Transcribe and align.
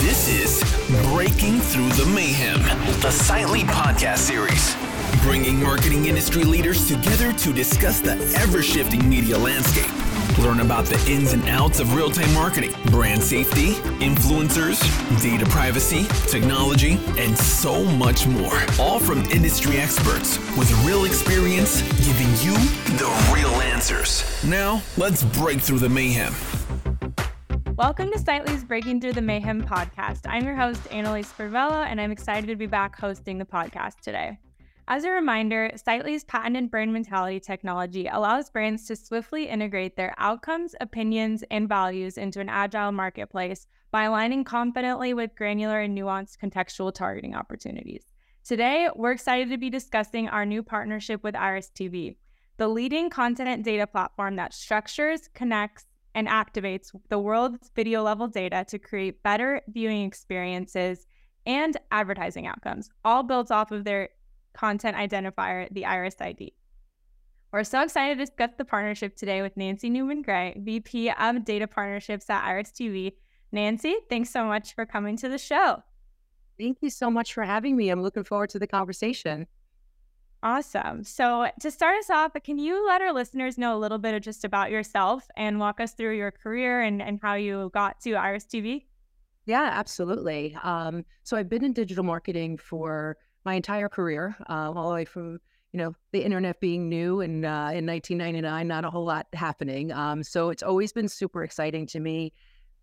This 0.00 0.26
is 0.26 0.64
Breaking 1.12 1.60
Through 1.60 1.90
the 1.90 2.10
Mayhem, 2.14 2.62
the 3.02 3.10
Sightly 3.10 3.60
podcast 3.60 4.20
series, 4.20 4.74
bringing 5.22 5.62
marketing 5.62 6.06
industry 6.06 6.44
leaders 6.44 6.88
together 6.88 7.34
to 7.34 7.52
discuss 7.52 8.00
the 8.00 8.12
ever 8.38 8.62
shifting 8.62 9.06
media 9.06 9.36
landscape. 9.36 9.92
Learn 10.38 10.60
about 10.60 10.86
the 10.86 10.98
ins 11.12 11.34
and 11.34 11.46
outs 11.46 11.78
of 11.78 11.94
real 11.94 12.10
time 12.10 12.32
marketing, 12.32 12.72
brand 12.86 13.22
safety, 13.22 13.74
influencers, 14.00 14.80
data 15.22 15.44
privacy, 15.50 16.06
technology, 16.28 16.98
and 17.18 17.36
so 17.36 17.84
much 17.84 18.26
more. 18.26 18.58
All 18.78 18.98
from 18.98 19.20
industry 19.26 19.76
experts 19.76 20.38
with 20.56 20.72
real 20.86 21.04
experience 21.04 21.82
giving 22.06 22.28
you 22.40 22.54
the 22.96 23.30
real 23.34 23.60
answers. 23.60 24.24
Now, 24.42 24.80
let's 24.96 25.22
break 25.22 25.60
through 25.60 25.80
the 25.80 25.90
mayhem. 25.90 26.32
Welcome 27.76 28.10
to 28.12 28.18
Sightly's 28.18 28.64
Breaking 28.64 29.02
Through 29.02 29.12
the 29.12 29.20
Mayhem 29.20 29.62
podcast. 29.62 30.20
I'm 30.24 30.46
your 30.46 30.54
host, 30.54 30.80
Annalise 30.90 31.30
Spervella, 31.30 31.84
and 31.84 32.00
I'm 32.00 32.10
excited 32.10 32.46
to 32.46 32.56
be 32.56 32.64
back 32.64 32.98
hosting 32.98 33.36
the 33.36 33.44
podcast 33.44 34.00
today. 34.00 34.38
As 34.88 35.04
a 35.04 35.10
reminder, 35.10 35.70
Sightly's 35.76 36.24
patented 36.24 36.70
brand 36.70 36.94
mentality 36.94 37.38
technology 37.38 38.06
allows 38.06 38.48
brands 38.48 38.86
to 38.86 38.96
swiftly 38.96 39.50
integrate 39.50 39.94
their 39.94 40.14
outcomes, 40.16 40.74
opinions, 40.80 41.44
and 41.50 41.68
values 41.68 42.16
into 42.16 42.40
an 42.40 42.48
agile 42.48 42.92
marketplace 42.92 43.66
by 43.90 44.04
aligning 44.04 44.42
confidently 44.42 45.12
with 45.12 45.36
granular 45.36 45.82
and 45.82 45.96
nuanced 45.96 46.38
contextual 46.42 46.94
targeting 46.94 47.34
opportunities. 47.34 48.06
Today, 48.42 48.88
we're 48.96 49.12
excited 49.12 49.50
to 49.50 49.58
be 49.58 49.68
discussing 49.68 50.30
our 50.30 50.46
new 50.46 50.62
partnership 50.62 51.22
with 51.22 51.36
Iris 51.36 51.70
TV, 51.74 52.16
the 52.56 52.68
leading 52.68 53.10
content 53.10 53.66
data 53.66 53.86
platform 53.86 54.36
that 54.36 54.54
structures, 54.54 55.28
connects, 55.34 55.84
and 56.16 56.26
activates 56.26 56.90
the 57.10 57.18
world's 57.18 57.70
video 57.76 58.02
level 58.02 58.26
data 58.26 58.64
to 58.66 58.78
create 58.78 59.22
better 59.22 59.60
viewing 59.68 60.06
experiences 60.06 61.06
and 61.44 61.76
advertising 61.92 62.46
outcomes, 62.46 62.88
all 63.04 63.22
built 63.22 63.50
off 63.50 63.70
of 63.70 63.84
their 63.84 64.08
content 64.54 64.96
identifier, 64.96 65.68
the 65.72 65.84
Iris 65.84 66.16
ID. 66.18 66.54
We're 67.52 67.64
so 67.64 67.82
excited 67.82 68.18
to 68.18 68.24
discuss 68.24 68.50
the 68.56 68.64
partnership 68.64 69.14
today 69.14 69.42
with 69.42 69.58
Nancy 69.58 69.90
Neumann 69.90 70.22
Grey, 70.22 70.54
VP 70.58 71.10
of 71.10 71.44
Data 71.44 71.66
Partnerships 71.66 72.28
at 72.30 72.44
Iris 72.44 72.72
TV. 72.72 73.12
Nancy, 73.52 73.94
thanks 74.08 74.30
so 74.30 74.44
much 74.44 74.74
for 74.74 74.86
coming 74.86 75.18
to 75.18 75.28
the 75.28 75.38
show. 75.38 75.82
Thank 76.58 76.78
you 76.80 76.88
so 76.88 77.10
much 77.10 77.34
for 77.34 77.44
having 77.44 77.76
me. 77.76 77.90
I'm 77.90 78.02
looking 78.02 78.24
forward 78.24 78.48
to 78.50 78.58
the 78.58 78.66
conversation. 78.66 79.46
Awesome. 80.42 81.02
So, 81.02 81.50
to 81.60 81.70
start 81.70 81.98
us 81.98 82.10
off, 82.10 82.32
can 82.44 82.58
you 82.58 82.86
let 82.86 83.00
our 83.02 83.12
listeners 83.12 83.58
know 83.58 83.76
a 83.76 83.80
little 83.80 83.98
bit 83.98 84.14
of 84.14 84.22
just 84.22 84.44
about 84.44 84.70
yourself 84.70 85.26
and 85.36 85.58
walk 85.58 85.80
us 85.80 85.92
through 85.92 86.16
your 86.16 86.30
career 86.30 86.82
and, 86.82 87.00
and 87.02 87.18
how 87.22 87.34
you 87.34 87.70
got 87.72 88.00
to 88.02 88.14
Iris 88.14 88.44
TV? 88.44 88.84
Yeah, 89.46 89.70
absolutely. 89.72 90.56
Um, 90.62 91.04
so, 91.22 91.36
I've 91.36 91.48
been 91.48 91.64
in 91.64 91.72
digital 91.72 92.04
marketing 92.04 92.58
for 92.58 93.16
my 93.44 93.54
entire 93.54 93.88
career, 93.88 94.36
uh, 94.48 94.72
all 94.74 94.88
the 94.88 94.94
way 94.94 95.04
from 95.04 95.38
you 95.72 95.78
know 95.78 95.94
the 96.12 96.22
internet 96.22 96.58
being 96.60 96.88
new 96.88 97.20
and 97.20 97.44
uh, 97.44 97.70
in 97.72 97.86
1999, 97.86 98.66
not 98.66 98.84
a 98.84 98.90
whole 98.90 99.04
lot 99.04 99.26
happening. 99.34 99.92
Um, 99.92 100.22
so 100.22 100.48
it's 100.50 100.62
always 100.62 100.92
been 100.92 101.08
super 101.08 101.44
exciting 101.44 101.86
to 101.88 102.00
me. 102.00 102.32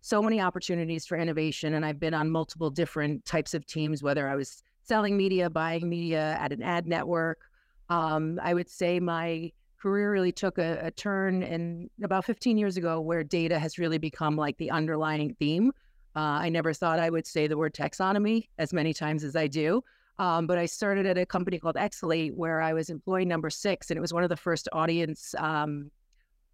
So 0.00 0.22
many 0.22 0.40
opportunities 0.40 1.06
for 1.06 1.16
innovation, 1.16 1.74
and 1.74 1.84
I've 1.84 1.98
been 1.98 2.14
on 2.14 2.30
multiple 2.30 2.70
different 2.70 3.24
types 3.24 3.54
of 3.54 3.66
teams. 3.66 4.02
Whether 4.02 4.28
I 4.28 4.36
was 4.36 4.62
selling 4.84 5.16
media, 5.16 5.50
buying 5.50 5.88
media 5.88 6.36
at 6.40 6.52
an 6.52 6.62
ad 6.62 6.86
network, 6.86 7.40
um, 7.88 8.38
I 8.42 8.54
would 8.54 8.68
say 8.68 9.00
my 9.00 9.52
career 9.80 10.12
really 10.12 10.32
took 10.32 10.58
a, 10.58 10.78
a 10.82 10.90
turn 10.90 11.42
in 11.42 11.90
about 12.02 12.24
15 12.24 12.56
years 12.56 12.76
ago, 12.76 13.00
where 13.00 13.22
data 13.22 13.58
has 13.58 13.78
really 13.78 13.98
become 13.98 14.36
like 14.36 14.56
the 14.58 14.70
underlying 14.70 15.34
theme. 15.34 15.72
Uh, 16.16 16.40
I 16.40 16.48
never 16.48 16.72
thought 16.72 16.98
I 16.98 17.10
would 17.10 17.26
say 17.26 17.46
the 17.46 17.58
word 17.58 17.74
taxonomy 17.74 18.48
as 18.58 18.72
many 18.72 18.94
times 18.94 19.24
as 19.24 19.36
I 19.36 19.46
do. 19.46 19.82
Um, 20.18 20.46
but 20.46 20.58
I 20.58 20.66
started 20.66 21.06
at 21.06 21.18
a 21.18 21.26
company 21.26 21.58
called 21.58 21.74
eXelate 21.74 22.34
where 22.34 22.60
I 22.60 22.72
was 22.72 22.88
employee 22.88 23.24
number 23.24 23.50
six, 23.50 23.90
and 23.90 23.98
it 23.98 24.00
was 24.00 24.12
one 24.12 24.22
of 24.22 24.28
the 24.28 24.36
first 24.36 24.68
audience 24.72 25.34
um, 25.38 25.90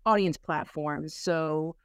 audience 0.06 0.38
platforms. 0.38 1.14
So 1.14 1.76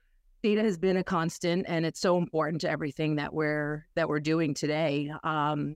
data 0.41 0.61
has 0.61 0.77
been 0.77 0.97
a 0.97 1.03
constant, 1.03 1.65
and 1.67 1.85
it's 1.85 1.99
so 1.99 2.17
important 2.17 2.61
to 2.61 2.69
everything 2.69 3.17
that 3.17 3.33
we're 3.33 3.85
that 3.95 4.07
we're 4.07 4.21
doing 4.21 4.53
today. 4.53 5.11
Um, 5.23 5.75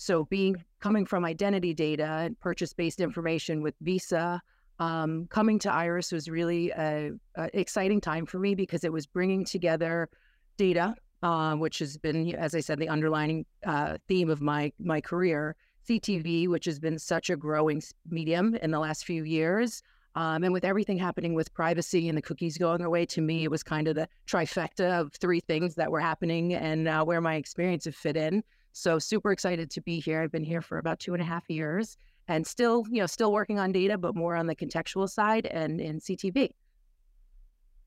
so 0.00 0.24
being 0.24 0.56
coming 0.80 1.04
from 1.04 1.24
identity 1.24 1.74
data 1.74 2.22
and 2.24 2.40
purchase 2.40 2.72
based 2.72 3.00
information 3.00 3.62
with 3.62 3.74
Visa. 3.82 4.40
Um, 4.78 5.26
coming 5.28 5.58
to 5.58 5.70
Iris 5.70 6.10
was 6.10 6.26
really 6.30 6.72
an 6.72 7.20
exciting 7.36 8.00
time 8.00 8.24
for 8.24 8.38
me 8.38 8.54
because 8.54 8.82
it 8.82 8.92
was 8.92 9.06
bringing 9.06 9.44
together 9.44 10.08
data 10.56 10.94
uh, 11.22 11.54
which 11.54 11.78
has 11.80 11.98
been, 11.98 12.34
as 12.34 12.54
I 12.54 12.60
said, 12.60 12.78
the 12.78 12.88
underlying 12.88 13.44
uh, 13.66 13.98
theme 14.08 14.30
of 14.30 14.40
my 14.40 14.72
my 14.78 15.00
career. 15.00 15.56
CTV, 15.88 16.46
which 16.46 16.66
has 16.66 16.78
been 16.78 16.98
such 16.98 17.30
a 17.30 17.36
growing 17.36 17.82
medium 18.08 18.54
in 18.56 18.70
the 18.70 18.78
last 18.78 19.04
few 19.04 19.24
years, 19.24 19.82
um, 20.14 20.44
and 20.44 20.52
with 20.52 20.64
everything 20.64 20.98
happening 20.98 21.34
with 21.34 21.52
privacy 21.54 22.08
and 22.08 22.16
the 22.16 22.22
cookies 22.22 22.58
going 22.58 22.82
away, 22.82 23.06
to 23.06 23.20
me, 23.20 23.44
it 23.44 23.50
was 23.50 23.62
kind 23.62 23.88
of 23.88 23.94
the 23.94 24.06
trifecta 24.26 25.00
of 25.00 25.12
three 25.14 25.40
things 25.40 25.74
that 25.76 25.90
were 25.90 25.98
happening 25.98 26.54
and 26.54 26.86
uh, 26.86 27.02
where 27.02 27.20
my 27.20 27.36
experience 27.36 27.86
have 27.86 27.96
fit 27.96 28.16
in. 28.16 28.44
So 28.72 28.98
super 28.98 29.32
excited 29.32 29.70
to 29.72 29.80
be 29.80 30.00
here. 30.00 30.22
I've 30.22 30.32
been 30.32 30.44
here 30.44 30.62
for 30.62 30.78
about 30.78 31.00
two 31.00 31.12
and 31.12 31.22
a 31.22 31.26
half 31.26 31.48
years 31.48 31.96
and 32.28 32.46
still, 32.46 32.84
you 32.90 33.00
know, 33.00 33.06
still 33.06 33.32
working 33.32 33.58
on 33.58 33.72
data, 33.72 33.98
but 33.98 34.14
more 34.14 34.36
on 34.36 34.46
the 34.46 34.54
contextual 34.54 35.08
side 35.08 35.46
and 35.46 35.80
in 35.80 35.98
CTV. 35.98 36.50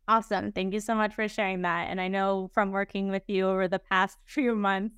Awesome. 0.07 0.51
Thank 0.51 0.73
you 0.73 0.81
so 0.81 0.95
much 0.95 1.15
for 1.15 1.27
sharing 1.29 1.61
that. 1.61 1.89
And 1.89 2.01
I 2.01 2.09
know 2.09 2.49
from 2.53 2.71
working 2.71 3.09
with 3.09 3.23
you 3.27 3.47
over 3.47 3.67
the 3.67 3.79
past 3.79 4.17
few 4.25 4.53
months, 4.55 4.95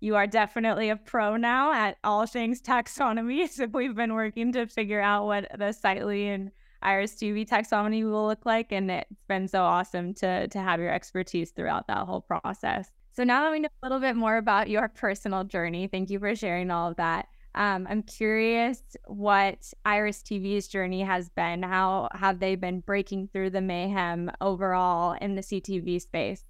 you 0.00 0.16
are 0.16 0.26
definitely 0.26 0.90
a 0.90 0.96
pro 0.96 1.36
now 1.36 1.72
at 1.72 1.96
all 2.04 2.26
things 2.26 2.60
taxonomy. 2.60 3.48
So 3.50 3.66
we've 3.66 3.94
been 3.94 4.14
working 4.14 4.52
to 4.52 4.66
figure 4.66 5.00
out 5.00 5.26
what 5.26 5.48
the 5.58 5.72
Sightly 5.72 6.26
and 6.26 6.50
Iris 6.82 7.14
TV 7.14 7.48
taxonomy 7.48 8.04
will 8.04 8.26
look 8.26 8.44
like. 8.44 8.70
And 8.70 8.90
it's 8.90 9.24
been 9.26 9.48
so 9.48 9.62
awesome 9.62 10.14
to, 10.14 10.46
to 10.48 10.58
have 10.58 10.78
your 10.78 10.92
expertise 10.92 11.50
throughout 11.50 11.86
that 11.88 12.06
whole 12.06 12.20
process. 12.20 12.90
So 13.14 13.22
now 13.22 13.44
that 13.44 13.52
we 13.52 13.60
know 13.60 13.68
a 13.80 13.86
little 13.86 14.00
bit 14.00 14.16
more 14.16 14.36
about 14.36 14.68
your 14.68 14.88
personal 14.88 15.44
journey, 15.44 15.86
thank 15.86 16.10
you 16.10 16.18
for 16.18 16.34
sharing 16.34 16.72
all 16.72 16.90
of 16.90 16.96
that. 16.96 17.28
Um, 17.54 17.86
I'm 17.88 18.02
curious 18.02 18.82
what 19.06 19.72
Iris 19.84 20.20
TV's 20.20 20.66
journey 20.66 21.02
has 21.02 21.28
been. 21.28 21.62
How 21.62 22.08
have 22.12 22.40
they 22.40 22.56
been 22.56 22.80
breaking 22.80 23.28
through 23.32 23.50
the 23.50 23.60
mayhem 23.60 24.32
overall 24.40 25.16
in 25.20 25.36
the 25.36 25.42
CTV 25.42 26.02
space? 26.02 26.42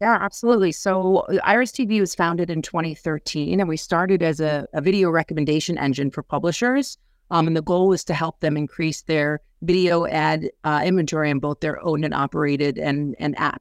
Yeah, 0.00 0.18
absolutely. 0.20 0.70
So 0.70 1.18
uh, 1.28 1.38
Iris 1.42 1.72
TV 1.72 1.98
was 1.98 2.14
founded 2.14 2.48
in 2.48 2.62
2013, 2.62 3.58
and 3.58 3.68
we 3.68 3.76
started 3.76 4.22
as 4.22 4.38
a, 4.38 4.68
a 4.72 4.80
video 4.80 5.10
recommendation 5.10 5.76
engine 5.78 6.12
for 6.12 6.22
publishers. 6.22 6.96
Um, 7.32 7.48
and 7.48 7.56
the 7.56 7.62
goal 7.62 7.88
was 7.88 8.04
to 8.04 8.14
help 8.14 8.38
them 8.38 8.56
increase 8.56 9.02
their 9.02 9.40
video 9.62 10.06
ad 10.06 10.48
uh, 10.62 10.82
inventory 10.84 11.30
in 11.30 11.40
both 11.40 11.58
their 11.58 11.84
owned 11.84 12.04
and 12.04 12.14
operated 12.14 12.78
and, 12.78 13.16
and 13.18 13.34
apps. 13.36 13.58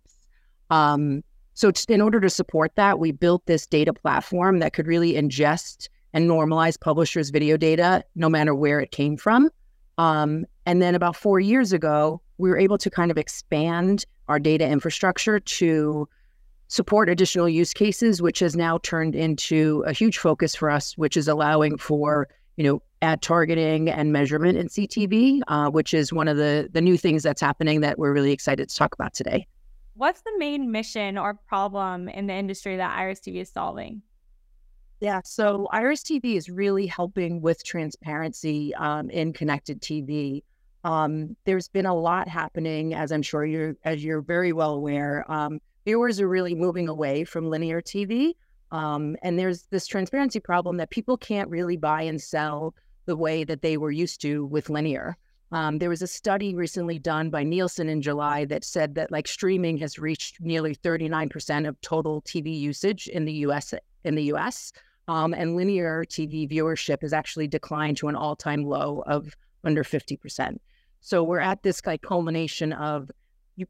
Um, 0.70 1.24
so, 1.62 1.72
in 1.90 2.02
order 2.02 2.20
to 2.20 2.30
support 2.32 2.72
that, 2.76 2.98
we 2.98 3.12
built 3.12 3.46
this 3.46 3.68
data 3.68 3.94
platform 3.94 4.58
that 4.62 4.74
could 4.74 4.88
really 4.88 5.14
ingest 5.14 5.90
and 6.12 6.28
normalize 6.28 6.80
publishers' 6.80 7.30
video 7.30 7.56
data 7.56 8.04
no 8.16 8.30
matter 8.30 8.56
where 8.56 8.80
it 8.80 8.90
came 8.90 9.16
from. 9.16 9.48
Um, 10.00 10.48
and 10.66 10.82
then 10.82 10.96
about 10.96 11.16
four 11.16 11.40
years 11.40 11.72
ago, 11.72 12.20
we 12.40 12.50
were 12.50 12.58
able 12.58 12.80
to 12.80 12.90
kind 12.90 13.12
of 13.12 13.18
expand 13.20 14.08
our 14.28 14.40
data 14.40 14.68
infrastructure 14.68 15.40
to 15.40 16.10
support 16.68 17.10
additional 17.10 17.48
use 17.48 17.76
cases, 17.76 18.24
which 18.24 18.40
has 18.40 18.56
now 18.56 18.80
turned 18.80 19.14
into 19.14 19.84
a 19.86 19.94
huge 19.94 20.18
focus 20.18 20.56
for 20.56 20.72
us, 20.72 20.98
which 20.98 21.16
is 21.16 21.28
allowing 21.28 21.78
for 21.78 22.28
you 22.58 22.64
know 22.64 22.82
ad 23.04 23.22
targeting 23.22 23.88
and 23.88 24.12
measurement 24.12 24.58
in 24.58 24.68
CTV, 24.68 25.42
uh, 25.48 25.70
which 25.70 25.94
is 25.94 26.12
one 26.12 26.28
of 26.28 26.38
the 26.38 26.72
the 26.74 26.82
new 26.82 26.98
things 26.98 27.22
that's 27.22 27.40
happening 27.40 27.82
that 27.82 28.00
we're 28.00 28.14
really 28.14 28.32
excited 28.32 28.68
to 28.68 28.76
talk 28.76 28.96
about 28.96 29.14
today. 29.14 29.46
What's 29.94 30.22
the 30.22 30.34
main 30.38 30.72
mission 30.72 31.18
or 31.18 31.34
problem 31.34 32.08
in 32.08 32.28
the 32.28 32.34
industry 32.34 32.78
that 32.78 32.98
Iris 32.98 33.20
TV 33.20 33.42
is 33.42 33.50
solving? 33.50 34.02
Yeah, 35.02 35.22
so 35.26 35.68
Iris 35.72 36.04
TV 36.04 36.36
is 36.36 36.50
really 36.50 36.86
helping 36.86 37.42
with 37.42 37.64
transparency 37.64 38.74
um, 38.76 39.10
in 39.10 39.34
connected 39.34 39.82
TV. 39.82 40.44
Um, 40.84 41.36
there's 41.46 41.68
been 41.68 41.88
a 41.88 41.96
lot 41.96 42.28
happening, 42.28 42.94
as 42.94 43.12
I'm 43.12 43.22
sure 43.22 43.46
you're 43.46 43.76
as 43.84 44.04
you're 44.04 44.22
very 44.22 44.54
well 44.54 44.74
aware. 44.74 45.30
Um, 45.30 45.60
viewers 45.86 46.20
are 46.22 46.30
really 46.30 46.56
moving 46.56 46.88
away 46.88 47.24
from 47.24 47.50
linear 47.50 47.82
TV, 47.82 48.34
um, 48.72 49.16
and 49.24 49.38
there's 49.38 49.64
this 49.72 49.88
transparency 49.88 50.40
problem 50.40 50.78
that 50.78 50.92
people 50.92 51.18
can't 51.18 51.50
really 51.50 51.78
buy 51.78 52.04
and 52.04 52.22
sell 52.22 52.76
the 53.06 53.18
way 53.18 53.44
that 53.44 53.64
they 53.64 53.78
were 53.78 53.92
used 53.92 54.22
to 54.22 54.46
with 54.46 54.70
linear. 54.70 55.18
Um, 55.52 55.80
there 55.80 55.90
was 55.90 56.02
a 56.02 56.08
study 56.08 56.56
recently 56.56 56.98
done 56.98 57.30
by 57.30 57.44
Nielsen 57.44 57.90
in 57.90 58.02
July 58.02 58.46
that 58.46 58.64
said 58.64 58.96
that 58.96 59.12
like 59.12 59.28
streaming 59.28 59.78
has 59.78 60.00
reached 60.00 60.40
nearly 60.40 60.76
39% 60.76 61.68
of 61.68 61.80
total 61.82 62.22
TV 62.22 62.58
usage 62.58 63.08
in 63.08 63.26
the 63.26 63.34
U.S. 63.34 63.74
in 64.04 64.16
the 64.16 64.24
U.S 64.24 64.72
um, 65.08 65.34
and 65.34 65.56
linear 65.56 66.06
TV 66.06 66.50
viewership 66.50 67.02
has 67.02 67.14
actually 67.14 67.48
declined 67.48 67.98
to 67.98 68.08
an 68.08 68.16
all 68.16 68.36
time 68.36 68.64
low 68.64 69.04
of 69.08 69.36
under 69.64 69.84
50%. 69.84 70.58
So 71.02 71.24
we're 71.24 71.40
at 71.40 71.64
this 71.64 71.82
like 71.86 72.02
culmination 72.02 72.74
of 72.74 73.12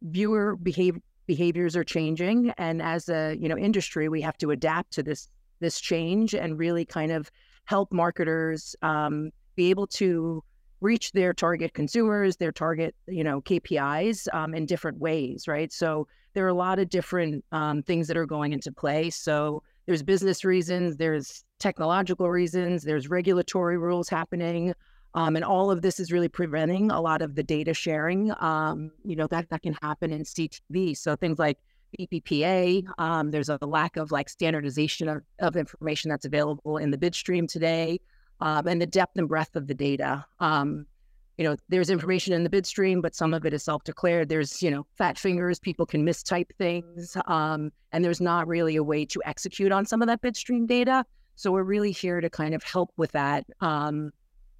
viewer 0.01 0.55
behavior 0.55 1.01
behaviors 1.27 1.77
are 1.77 1.83
changing, 1.83 2.51
and 2.57 2.81
as 2.81 3.07
a 3.07 3.37
you 3.39 3.47
know 3.47 3.57
industry, 3.57 4.09
we 4.09 4.21
have 4.21 4.37
to 4.39 4.51
adapt 4.51 4.91
to 4.93 5.03
this 5.03 5.29
this 5.59 5.79
change 5.79 6.35
and 6.35 6.59
really 6.59 6.83
kind 6.83 7.11
of 7.11 7.31
help 7.65 7.91
marketers 7.93 8.75
um, 8.81 9.31
be 9.55 9.69
able 9.69 9.87
to 9.87 10.43
reach 10.81 11.11
their 11.11 11.33
target 11.33 11.73
consumers, 11.73 12.35
their 12.35 12.51
target, 12.51 12.95
you 13.07 13.23
know, 13.23 13.41
KPIs 13.41 14.27
um, 14.33 14.53
in 14.53 14.65
different 14.65 14.99
ways, 14.99 15.47
right? 15.47 15.71
So 15.71 16.07
there 16.33 16.43
are 16.45 16.49
a 16.49 16.53
lot 16.53 16.79
of 16.79 16.89
different 16.89 17.45
um, 17.51 17.83
things 17.83 18.07
that 18.07 18.17
are 18.17 18.25
going 18.25 18.51
into 18.51 18.71
play. 18.71 19.09
So 19.11 19.61
there's 19.85 20.03
business 20.03 20.43
reasons, 20.43 20.97
there's 20.97 21.43
technological 21.59 22.29
reasons, 22.29 22.83
there's 22.83 23.09
regulatory 23.09 23.77
rules 23.77 24.09
happening. 24.09 24.73
Um, 25.13 25.35
and 25.35 25.45
all 25.45 25.69
of 25.69 25.81
this 25.81 25.99
is 25.99 26.11
really 26.11 26.29
preventing 26.29 26.89
a 26.89 27.01
lot 27.01 27.21
of 27.21 27.35
the 27.35 27.43
data 27.43 27.73
sharing, 27.73 28.33
um, 28.39 28.91
you 29.03 29.15
know, 29.15 29.27
that, 29.27 29.49
that 29.49 29.61
can 29.61 29.77
happen 29.81 30.11
in 30.11 30.23
CTV. 30.23 30.97
So 30.97 31.15
things 31.15 31.37
like 31.37 31.57
VPPA, 31.99 32.85
um, 32.97 33.29
there's 33.29 33.49
a 33.49 33.57
lack 33.61 33.97
of 33.97 34.11
like 34.11 34.29
standardization 34.29 35.09
of, 35.09 35.21
of 35.39 35.57
information 35.57 36.09
that's 36.09 36.25
available 36.25 36.77
in 36.77 36.91
the 36.91 36.97
bid 36.97 37.13
stream 37.13 37.45
today 37.45 37.99
um, 38.41 38.67
and 38.67 38.81
the 38.81 38.85
depth 38.85 39.17
and 39.17 39.27
breadth 39.27 39.55
of 39.55 39.67
the 39.67 39.73
data. 39.73 40.25
Um, 40.39 40.85
you 41.37 41.45
know, 41.45 41.55
there's 41.69 41.89
information 41.89 42.33
in 42.33 42.43
the 42.43 42.49
bid 42.49 42.65
stream, 42.65 43.01
but 43.01 43.15
some 43.15 43.33
of 43.33 43.45
it 43.45 43.53
is 43.53 43.63
self-declared. 43.63 44.29
There's, 44.29 44.61
you 44.61 44.69
know, 44.69 44.85
fat 44.97 45.17
fingers. 45.17 45.59
People 45.59 45.85
can 45.85 46.05
mistype 46.05 46.53
things, 46.57 47.17
um, 47.25 47.71
and 47.91 48.03
there's 48.03 48.21
not 48.21 48.47
really 48.47 48.75
a 48.75 48.83
way 48.83 49.05
to 49.05 49.21
execute 49.25 49.71
on 49.71 49.85
some 49.85 50.01
of 50.01 50.07
that 50.07 50.21
bid 50.21 50.35
stream 50.35 50.65
data. 50.65 51.05
So 51.35 51.51
we're 51.51 51.63
really 51.63 51.91
here 51.91 52.21
to 52.21 52.29
kind 52.29 52.53
of 52.53 52.63
help 52.63 52.91
with 52.97 53.11
that. 53.13 53.45
Um, 53.61 54.11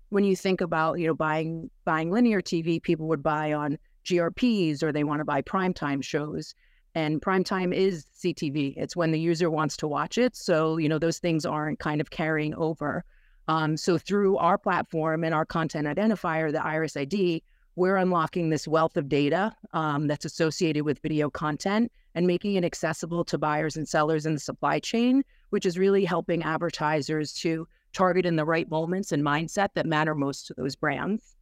when 0.10 0.24
you 0.24 0.36
think 0.36 0.62
about, 0.62 1.00
you 1.00 1.08
know, 1.08 1.14
buying 1.14 1.70
buying 1.86 2.12
linear 2.12 2.42
TV, 2.42 2.82
people 2.82 3.08
would 3.08 3.24
buy 3.24 3.54
on 3.54 3.78
GRPs 4.06 4.82
or 4.82 4.92
they 4.92 5.04
want 5.04 5.20
to 5.20 5.26
buy 5.26 5.42
primetime 5.42 6.04
shows. 6.04 6.56
And 6.96 7.22
primetime 7.22 7.74
is 7.74 8.06
CTV. 8.22 8.74
It's 8.76 8.96
when 8.96 9.12
the 9.12 9.20
user 9.20 9.50
wants 9.50 9.78
to 9.78 9.88
watch 9.88 10.18
it. 10.18 10.36
So, 10.36 10.78
you 10.78 10.90
know, 10.90 11.00
those 11.00 11.20
things 11.20 11.46
aren't 11.46 11.80
kind 11.80 12.02
of 12.02 12.10
carrying 12.10 12.54
over. 12.56 13.06
Um, 13.48 13.78
so 13.78 13.98
through 13.98 14.38
our 14.38 14.58
platform 14.58 15.24
and 15.24 15.34
our 15.34 15.46
content 15.46 15.88
identifier, 15.88 16.52
the 16.52 16.64
Iris 16.64 16.96
ID, 16.96 17.44
we're 17.76 17.98
unlocking 17.98 18.50
this 18.50 18.68
wealth 18.68 18.98
of 18.98 19.08
data 19.08 19.56
um, 19.74 20.08
that's 20.08 20.26
associated 20.26 20.84
with 20.84 21.00
video 21.00 21.30
content 21.30 21.92
and 22.16 22.28
making 22.28 22.56
it 22.56 22.66
accessible 22.66 23.24
to 23.26 23.38
buyers 23.38 23.78
and 23.78 23.88
sellers 23.88 24.26
in 24.26 24.34
the 24.34 24.40
supply 24.40 24.80
chain, 24.80 25.24
which 25.50 25.66
is 25.66 25.78
really 25.78 26.04
helping 26.04 26.44
advertisers 26.44 27.34
to 27.34 27.68
target 27.94 28.26
in 28.26 28.36
the 28.36 28.46
right 28.46 28.70
moments 28.70 29.12
and 29.12 29.24
mindset 29.24 29.70
that 29.76 29.86
matter 29.86 30.14
most 30.14 30.48
to 30.48 30.54
those 30.56 30.76
brands. 30.76 31.36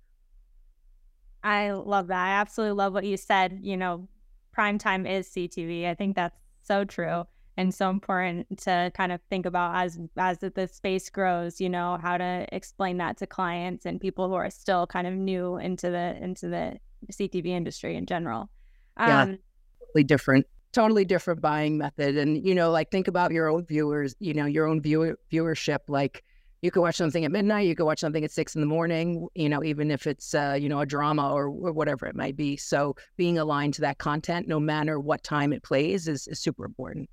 I 1.44 1.72
love 1.72 2.08
that. 2.08 2.28
I 2.28 2.32
absolutely 2.32 2.76
love 2.76 2.94
what 2.94 3.06
you 3.06 3.18
said. 3.18 3.60
You 3.62 3.78
know, 3.78 4.08
prime 4.52 4.78
time 4.78 5.06
is 5.06 5.28
CTV. 5.30 5.88
I 5.88 5.96
think 5.96 6.16
that's 6.16 6.38
so 6.64 6.86
true 6.86 7.26
and 7.60 7.76
so 7.76 7.90
important 7.90 8.58
to 8.58 8.90
kind 8.96 9.12
of 9.12 9.20
think 9.30 9.46
about 9.46 9.76
as 9.76 10.00
as 10.18 10.38
the 10.38 10.70
space 10.72 11.10
grows 11.10 11.60
you 11.60 11.70
know 11.70 12.00
how 12.02 12.18
to 12.18 12.46
explain 12.54 12.98
that 12.98 13.18
to 13.18 13.28
clients 13.28 13.86
and 13.86 14.00
people 14.00 14.30
who 14.30 14.34
are 14.34 14.50
still 14.50 14.88
kind 14.88 15.06
of 15.06 15.14
new 15.14 15.58
into 15.58 15.90
the 15.90 16.18
into 16.24 16.48
the 16.48 16.80
ctv 17.12 17.46
industry 17.46 17.96
in 17.96 18.06
general. 18.06 18.50
Um, 18.98 19.10
yeah 19.10 19.36
totally 19.82 20.04
different 20.06 20.46
totally 20.72 21.04
different 21.04 21.42
buying 21.42 21.78
method. 21.78 22.16
And 22.18 22.46
you 22.46 22.56
know 22.56 22.72
like 22.72 22.92
think 22.92 23.08
about 23.08 23.32
your 23.32 23.50
own 23.50 23.66
viewers 23.66 24.16
you 24.20 24.34
know 24.34 24.46
your 24.46 24.66
own 24.66 24.82
viewer 24.82 25.18
viewership 25.32 25.80
like 25.90 26.24
you 26.62 26.72
could 26.72 26.82
watch 26.82 26.96
something 26.96 27.24
at 27.26 27.32
midnight 27.32 27.68
you 27.68 27.76
could 27.76 27.86
watch 27.86 28.00
something 28.00 28.24
at 28.24 28.32
six 28.32 28.54
in 28.54 28.62
the 28.62 28.68
morning 28.68 29.28
you 29.34 29.50
know 29.50 29.64
even 29.64 29.92
if 29.92 30.08
it's 30.08 30.34
uh, 30.34 30.58
you 30.60 30.70
know 30.70 30.80
a 30.80 30.86
drama 30.86 31.30
or, 31.34 31.48
or, 31.48 31.74
whatever 31.74 32.06
it 32.06 32.16
might 32.16 32.38
be. 32.38 32.56
So 32.56 32.96
being 33.18 33.38
aligned 33.38 33.74
to 33.76 33.82
that 33.82 33.98
content 33.98 34.48
no 34.48 34.62
matter 34.62 34.98
what 34.98 35.24
time 35.24 35.52
it 35.52 35.64
plays 35.64 36.08
is, 36.08 36.26
is 36.28 36.40
super 36.40 36.64
important 36.64 37.10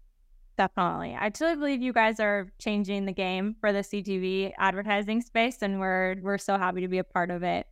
Definitely. 0.56 1.16
I 1.18 1.28
truly 1.28 1.56
believe 1.56 1.82
you 1.82 1.92
guys 1.92 2.18
are 2.18 2.48
changing 2.58 3.04
the 3.04 3.12
game 3.12 3.56
for 3.60 3.72
the 3.72 3.80
CTV 3.80 4.52
advertising 4.58 5.20
space 5.20 5.58
and 5.60 5.80
we're 5.80 6.16
we're 6.22 6.38
so 6.38 6.56
happy 6.56 6.80
to 6.80 6.88
be 6.88 6.98
a 6.98 7.04
part 7.04 7.30
of 7.30 7.42
it. 7.42 7.66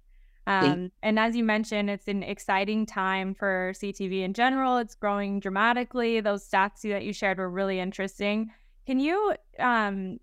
Um, 0.46 0.92
and 1.02 1.18
as 1.18 1.34
you 1.34 1.42
mentioned, 1.42 1.88
it's 1.88 2.06
an 2.06 2.22
exciting 2.22 2.84
time 2.84 3.34
for 3.34 3.72
CTV 3.76 4.22
in 4.22 4.34
general. 4.34 4.76
It's 4.76 4.94
growing 4.94 5.40
dramatically. 5.40 6.20
Those 6.20 6.46
stats 6.46 6.82
that 6.82 7.04
you 7.04 7.14
shared 7.14 7.38
were 7.38 7.48
really 7.48 7.80
interesting. 7.80 8.50
Can 8.86 9.00
you 9.00 9.34
um, 9.58 10.18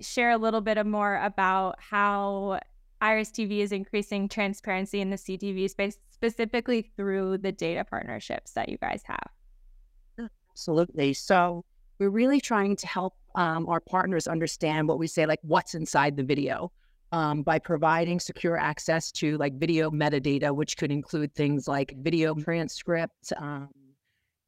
share 0.00 0.30
a 0.30 0.38
little 0.38 0.62
bit 0.62 0.84
more 0.86 1.16
about 1.16 1.76
how 1.78 2.60
Iris 3.02 3.30
TV 3.30 3.58
is 3.58 3.72
increasing 3.72 4.30
transparency 4.30 5.02
in 5.02 5.10
the 5.10 5.16
CTV 5.16 5.68
space, 5.68 5.98
specifically 6.08 6.90
through 6.96 7.36
the 7.38 7.52
data 7.52 7.84
partnerships 7.84 8.52
that 8.52 8.70
you 8.70 8.78
guys 8.78 9.02
have? 9.04 10.28
Absolutely. 10.50 11.12
So 11.12 11.66
we're 11.98 12.10
really 12.10 12.40
trying 12.40 12.76
to 12.76 12.86
help 12.86 13.14
um, 13.34 13.68
our 13.68 13.80
partners 13.80 14.26
understand 14.26 14.88
what 14.88 14.98
we 14.98 15.06
say, 15.06 15.26
like 15.26 15.40
what's 15.42 15.74
inside 15.74 16.16
the 16.16 16.22
video, 16.22 16.72
um, 17.12 17.42
by 17.42 17.58
providing 17.58 18.20
secure 18.20 18.56
access 18.56 19.10
to 19.12 19.36
like 19.38 19.54
video 19.58 19.90
metadata, 19.90 20.54
which 20.54 20.76
could 20.76 20.90
include 20.90 21.34
things 21.34 21.68
like 21.68 21.94
video 22.00 22.34
transcript, 22.34 23.32
um, 23.36 23.68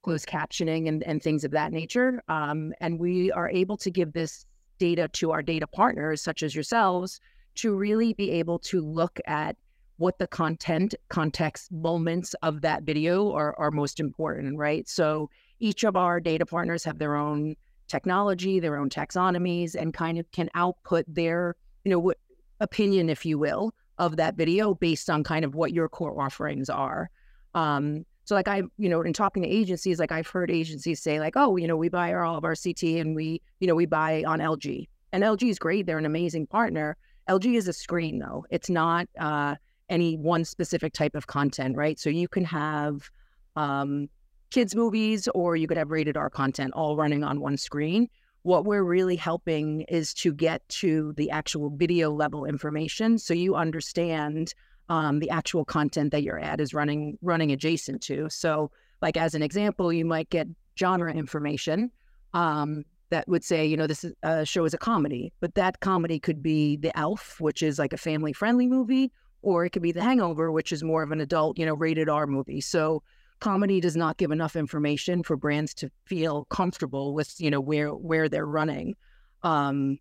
closed 0.03 0.27
captioning, 0.27 0.89
and, 0.89 1.03
and 1.05 1.23
things 1.23 1.45
of 1.45 1.51
that 1.53 1.73
nature. 1.73 2.23
Um, 2.29 2.73
and 2.81 2.99
we 2.99 3.33
are 3.33 3.49
able 3.49 3.77
to 3.79 3.91
give 3.91 4.13
this 4.13 4.45
data 4.79 5.09
to 5.09 5.33
our 5.33 5.43
data 5.43 5.67
partners, 5.67 6.23
such 6.23 6.43
as 6.43 6.55
yourselves, 6.55 7.21
to 7.57 7.75
really 7.75 8.13
be 8.15 8.31
able 8.31 8.59
to 8.61 8.81
look 8.81 9.19
at 9.27 9.57
what 9.97 10.19
the 10.19 10.29
content, 10.29 10.95
context, 11.09 11.73
moments 11.73 12.35
of 12.43 12.61
that 12.61 12.85
video 12.85 13.33
are, 13.33 13.59
are 13.59 13.73
most 13.73 13.99
important, 13.99 14.57
right? 14.57 14.89
So 14.89 15.29
each 15.61 15.85
of 15.85 15.97
our 15.97 16.21
data 16.21 16.47
partners 16.47 16.85
have 16.85 16.99
their 16.99 17.17
own 17.17 17.57
technology, 17.89 18.61
their 18.61 18.77
own 18.77 18.91
taxonomies, 18.91 19.75
and 19.75 19.93
kind 19.95 20.19
of 20.19 20.31
can 20.33 20.49
output 20.55 21.05
their, 21.09 21.57
you 21.85 21.91
know, 21.91 21.99
what 21.99 22.19
opinion, 22.61 23.09
if 23.09 23.25
you 23.25 23.39
will, 23.39 23.73
of 23.99 24.17
that 24.17 24.37
video 24.37 24.75
based 24.75 25.11
on 25.11 25.25
kind 25.25 25.45
of 25.45 25.55
what 25.55 25.73
your 25.73 25.89
core 25.89 26.21
offerings 26.21 26.71
are. 26.71 27.11
Um, 27.55 28.05
so 28.25 28.35
like 28.35 28.47
I, 28.47 28.63
you 28.77 28.89
know, 28.89 29.01
in 29.01 29.13
talking 29.13 29.43
to 29.43 29.49
agencies, 29.49 29.99
like 29.99 30.13
I've 30.13 30.29
heard 30.29 30.51
agencies 30.51 31.01
say 31.01 31.19
like, 31.19 31.35
oh, 31.37 31.57
you 31.57 31.67
know, 31.67 31.77
we 31.77 31.89
buy 31.89 32.13
all 32.13 32.37
of 32.37 32.45
our 32.45 32.55
CT 32.55 32.83
and 32.83 33.17
we, 33.17 33.41
you 33.59 33.67
know, 33.67 33.75
we 33.75 33.87
buy 33.87 34.23
on 34.25 34.39
LG. 34.39 34.87
And 35.13 35.25
LG 35.25 35.49
is 35.49 35.59
great. 35.59 35.87
They're 35.87 35.99
an 35.99 36.05
amazing 36.05 36.47
partner. 36.47 36.97
LG 37.29 37.55
is 37.55 37.69
a 37.69 37.73
screen 37.73 38.19
though. 38.19 38.45
It's 38.51 38.69
not 38.69 39.09
uh, 39.19 39.55
any 39.89 40.17
one 40.17 40.45
specific 40.45 40.93
type 40.93 41.15
of 41.15 41.27
content, 41.27 41.77
right? 41.77 41.99
So 41.99 42.11
you 42.11 42.29
can 42.29 42.45
have 42.45 43.11
um, 43.57 44.09
kids' 44.51 44.75
movies 44.75 45.29
or 45.35 45.57
you 45.57 45.67
could 45.67 45.77
have 45.77 45.91
rated 45.91 46.17
R 46.17 46.31
content 46.31 46.73
all 46.75 46.97
running 46.97 47.25
on 47.25 47.41
one 47.41 47.57
screen. 47.57 48.09
What 48.43 48.65
we're 48.65 48.85
really 48.85 49.17
helping 49.17 49.83
is 49.83 50.15
to 50.15 50.33
get 50.33 50.67
to 50.69 51.13
the 51.17 51.31
actual 51.31 51.71
video 51.71 52.11
level 52.11 52.45
information 52.45 53.19
so 53.19 53.35
you 53.35 53.55
understand 53.57 54.55
um, 54.89 55.19
the 55.19 55.31
actual 55.31 55.65
content 55.65 56.13
that 56.13 56.23
your 56.23 56.39
ad 56.39 56.61
is 56.61 56.73
running 56.73 57.19
running 57.21 57.53
adjacent 57.53 58.03
to. 58.03 58.29
So, 58.31 58.71
like 59.03 59.17
as 59.17 59.35
an 59.35 59.43
example, 59.43 59.93
you 59.93 60.05
might 60.05 60.31
get 60.31 60.49
genre 60.79 61.13
information 61.13 61.91
um, 62.35 62.85
that 63.11 63.29
would 63.29 63.45
say, 63.45 63.67
you 63.67 63.77
know, 63.77 63.87
this 63.87 64.05
is, 64.05 64.13
uh, 64.23 64.45
show 64.45 64.65
is 64.65 64.75
a 64.75 64.79
comedy, 64.79 65.33
but 65.41 65.55
that 65.55 65.81
comedy 65.81 66.19
could 66.19 66.43
be 66.43 66.77
The 66.77 66.97
Elf, 66.97 67.41
which 67.41 67.63
is 67.63 67.79
like 67.79 67.93
a 67.93 67.97
family 67.97 68.33
friendly 68.33 68.67
movie, 68.67 69.13
or 69.43 69.65
it 69.65 69.71
could 69.71 69.83
be 69.83 69.93
The 69.93 70.03
Hangover, 70.03 70.51
which 70.51 70.73
is 70.73 70.83
more 70.83 71.03
of 71.03 71.11
an 71.13 71.21
adult, 71.21 71.59
you 71.59 71.67
know, 71.67 71.75
rated 71.75 72.09
R 72.09 72.27
movie. 72.27 72.61
So 72.61 73.03
comedy 73.41 73.81
does 73.81 73.97
not 73.97 74.17
give 74.17 74.31
enough 74.31 74.57
information 74.57 75.23
for 75.23 75.37
brands 75.37 75.75
to 75.75 75.91
feel 76.05 76.45
comfortable 76.47 77.15
with 77.15 77.41
you 77.41 77.51
know 77.51 77.61
where 77.61 77.91
where 77.91 78.29
they're 78.29 78.47
running. 78.47 78.95
Um, 79.43 79.99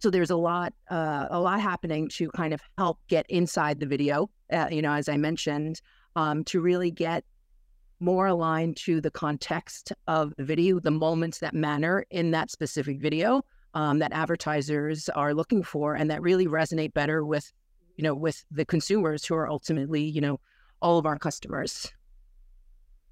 so 0.00 0.08
there's 0.10 0.30
a 0.30 0.36
lot 0.36 0.72
uh, 0.90 1.26
a 1.30 1.40
lot 1.40 1.60
happening 1.60 2.08
to 2.08 2.30
kind 2.30 2.52
of 2.52 2.60
help 2.78 2.98
get 3.08 3.26
inside 3.28 3.78
the 3.78 3.86
video 3.86 4.30
uh, 4.52 4.68
you 4.70 4.82
know 4.82 4.92
as 4.92 5.08
i 5.08 5.16
mentioned 5.16 5.80
um, 6.16 6.42
to 6.44 6.60
really 6.60 6.90
get 6.90 7.24
more 8.00 8.26
aligned 8.26 8.76
to 8.78 9.00
the 9.00 9.10
context 9.10 9.92
of 10.08 10.34
the 10.36 10.44
video 10.44 10.80
the 10.80 10.90
moments 10.90 11.38
that 11.38 11.54
matter 11.54 12.04
in 12.10 12.30
that 12.30 12.50
specific 12.50 13.00
video 13.00 13.42
um, 13.74 13.98
that 13.98 14.12
advertisers 14.12 15.08
are 15.10 15.34
looking 15.34 15.62
for 15.62 15.94
and 15.94 16.10
that 16.10 16.22
really 16.22 16.46
resonate 16.46 16.92
better 16.94 17.24
with 17.24 17.52
you 17.96 18.02
know 18.02 18.14
with 18.14 18.44
the 18.50 18.64
consumers 18.64 19.24
who 19.24 19.34
are 19.34 19.48
ultimately 19.48 20.02
you 20.02 20.20
know 20.20 20.40
all 20.82 20.98
of 20.98 21.06
our 21.06 21.18
customers 21.18 21.92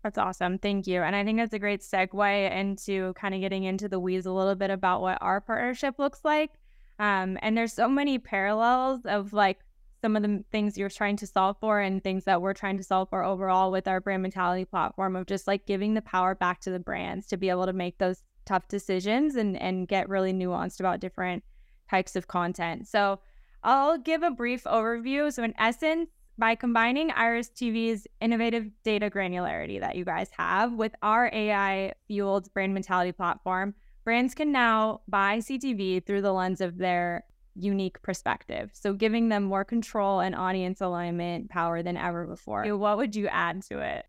that's 0.03 0.19
awesome. 0.19 0.59
Thank 0.59 0.87
you. 0.87 1.03
And 1.03 1.17
I 1.17 1.25
think 1.25 1.39
that's 1.39 1.55
a 1.55 1.59
great 1.59 1.81
segue 1.81 2.53
into 2.53 3.13
kind 3.15 3.35
of 3.35 3.41
getting 3.41 3.65
into 3.65 3.89
the 3.89 3.99
weeds 3.99 4.27
a 4.27 4.33
little 4.33 4.55
bit 4.55 4.71
about 4.71 5.01
what 5.01 5.19
our 5.21 5.41
partnership 5.41 5.99
looks 5.99 6.21
like. 6.25 6.53
Um, 6.99 7.39
and 7.43 7.57
there's 7.57 7.73
so 7.73 7.89
many 7.89 8.19
parallels 8.19 9.01
of 9.05 9.33
like 9.33 9.61
some 10.01 10.15
of 10.17 10.23
the 10.23 10.45
things 10.53 10.79
you're 10.79 10.89
trying 10.89 11.17
to 11.17 11.27
solve 11.27 11.57
for 11.61 11.81
and 11.81 12.03
things 12.03 12.25
that 12.25 12.41
we're 12.41 12.55
trying 12.55 12.77
to 12.77 12.85
solve 12.85 13.09
for 13.09 13.25
overall 13.25 13.73
with 13.73 13.89
our 13.89 14.01
brand 14.01 14.23
mentality 14.23 14.65
platform 14.65 15.17
of 15.17 15.27
just 15.27 15.47
like 15.47 15.67
giving 15.67 15.95
the 15.95 16.03
power 16.03 16.35
back 16.35 16.61
to 16.61 16.71
the 16.71 16.79
brands 16.79 17.27
to 17.27 17.37
be 17.37 17.49
able 17.49 17.67
to 17.67 17.73
make 17.73 17.99
those 17.99 18.23
tough 18.47 18.67
decisions 18.69 19.37
and 19.37 19.61
and 19.61 19.89
get 19.89 20.09
really 20.09 20.33
nuanced 20.33 20.81
about 20.81 21.01
different 21.01 21.43
types 21.91 22.17
of 22.17 22.29
content. 22.29 22.87
So 22.87 23.21
I'll 23.63 23.99
give 23.99 24.23
a 24.23 24.31
brief 24.31 24.65
overview. 24.65 25.33
So 25.33 25.43
in 25.43 25.55
essence, 25.59 26.11
by 26.39 26.55
combining 26.55 27.11
Iris 27.11 27.51
TV's 27.51 28.07
innovative 28.21 28.71
data 28.85 29.11
granularity 29.11 29.81
that 29.81 29.97
you 29.97 30.05
guys 30.05 30.31
have 30.39 30.73
with 30.73 30.95
our 31.03 31.29
AI 31.33 31.93
fueled 32.07 32.53
brand 32.55 32.73
mentality 32.73 33.13
platform, 33.13 33.75
brands 34.05 34.35
can 34.35 34.53
now 34.53 35.01
buy 35.09 35.39
CTV 35.39 36.07
through 36.07 36.23
the 36.23 36.33
lens 36.33 36.61
of 36.61 36.79
their 36.79 37.25
unique 37.57 38.01
perspective. 38.03 38.71
So 38.73 38.95
giving 38.95 39.29
them 39.29 39.43
more 39.43 39.65
control 39.65 40.21
and 40.21 40.35
audience 40.35 40.81
alignment 40.81 41.51
power 41.51 41.83
than 41.83 41.97
ever 41.97 42.25
before. 42.25 42.65
What 42.77 42.97
would 42.99 43.17
you 43.17 43.27
add 43.27 43.63
to 43.65 43.81
it? 43.81 44.07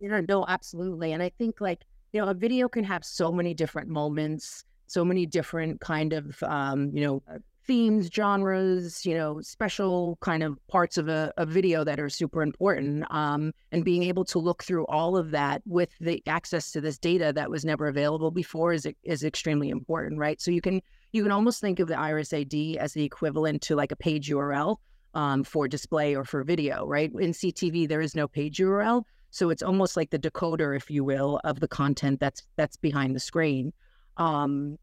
You 0.00 0.08
know, 0.08 0.24
no, 0.28 0.44
absolutely. 0.46 1.12
And 1.12 1.22
I 1.22 1.28
think 1.28 1.60
like, 1.60 1.84
you 2.12 2.20
know, 2.20 2.28
a 2.28 2.34
video 2.34 2.68
can 2.68 2.84
have 2.84 3.04
so 3.04 3.30
many 3.30 3.54
different 3.54 3.88
moments, 3.88 4.64
so 4.88 5.04
many 5.04 5.26
different 5.26 5.80
kind 5.80 6.12
of 6.12 6.42
um, 6.42 6.90
you 6.92 7.04
know, 7.04 7.22
themes, 7.68 8.08
genres, 8.12 9.04
you 9.04 9.14
know, 9.14 9.40
special 9.42 10.16
kind 10.22 10.42
of 10.42 10.58
parts 10.68 10.96
of 10.96 11.06
a, 11.06 11.32
a 11.36 11.44
video 11.44 11.84
that 11.84 12.00
are 12.00 12.08
super 12.08 12.42
important. 12.42 13.04
Um, 13.10 13.52
and 13.70 13.84
being 13.84 14.02
able 14.02 14.24
to 14.24 14.38
look 14.38 14.64
through 14.64 14.86
all 14.86 15.16
of 15.16 15.30
that 15.32 15.62
with 15.66 15.90
the 16.00 16.22
access 16.26 16.72
to 16.72 16.80
this 16.80 16.98
data 16.98 17.30
that 17.34 17.50
was 17.50 17.64
never 17.64 17.86
available 17.86 18.32
before 18.32 18.72
is 18.72 18.88
is 19.04 19.22
extremely 19.22 19.68
important, 19.68 20.18
right? 20.18 20.40
So 20.40 20.50
you 20.50 20.62
can 20.62 20.80
you 21.12 21.22
can 21.22 21.30
almost 21.30 21.60
think 21.60 21.78
of 21.78 21.88
the 21.88 21.98
Iris 21.98 22.32
ID 22.32 22.78
as 22.78 22.94
the 22.94 23.04
equivalent 23.04 23.62
to 23.62 23.76
like 23.76 23.92
a 23.92 23.96
page 23.96 24.30
URL 24.30 24.76
um, 25.14 25.44
for 25.44 25.68
display 25.68 26.16
or 26.16 26.24
for 26.24 26.42
video, 26.42 26.86
right? 26.86 27.12
In 27.12 27.32
CTV, 27.32 27.86
there 27.86 28.00
is 28.00 28.16
no 28.16 28.26
page 28.26 28.58
URL, 28.58 29.04
so 29.30 29.50
it's 29.50 29.62
almost 29.62 29.96
like 29.96 30.10
the 30.10 30.18
decoder, 30.18 30.74
if 30.74 30.90
you 30.90 31.04
will, 31.04 31.38
of 31.44 31.60
the 31.60 31.68
content 31.68 32.18
that's 32.18 32.42
that's 32.56 32.76
behind 32.76 33.14
the 33.14 33.20
screen. 33.20 33.74
Um, 34.16 34.78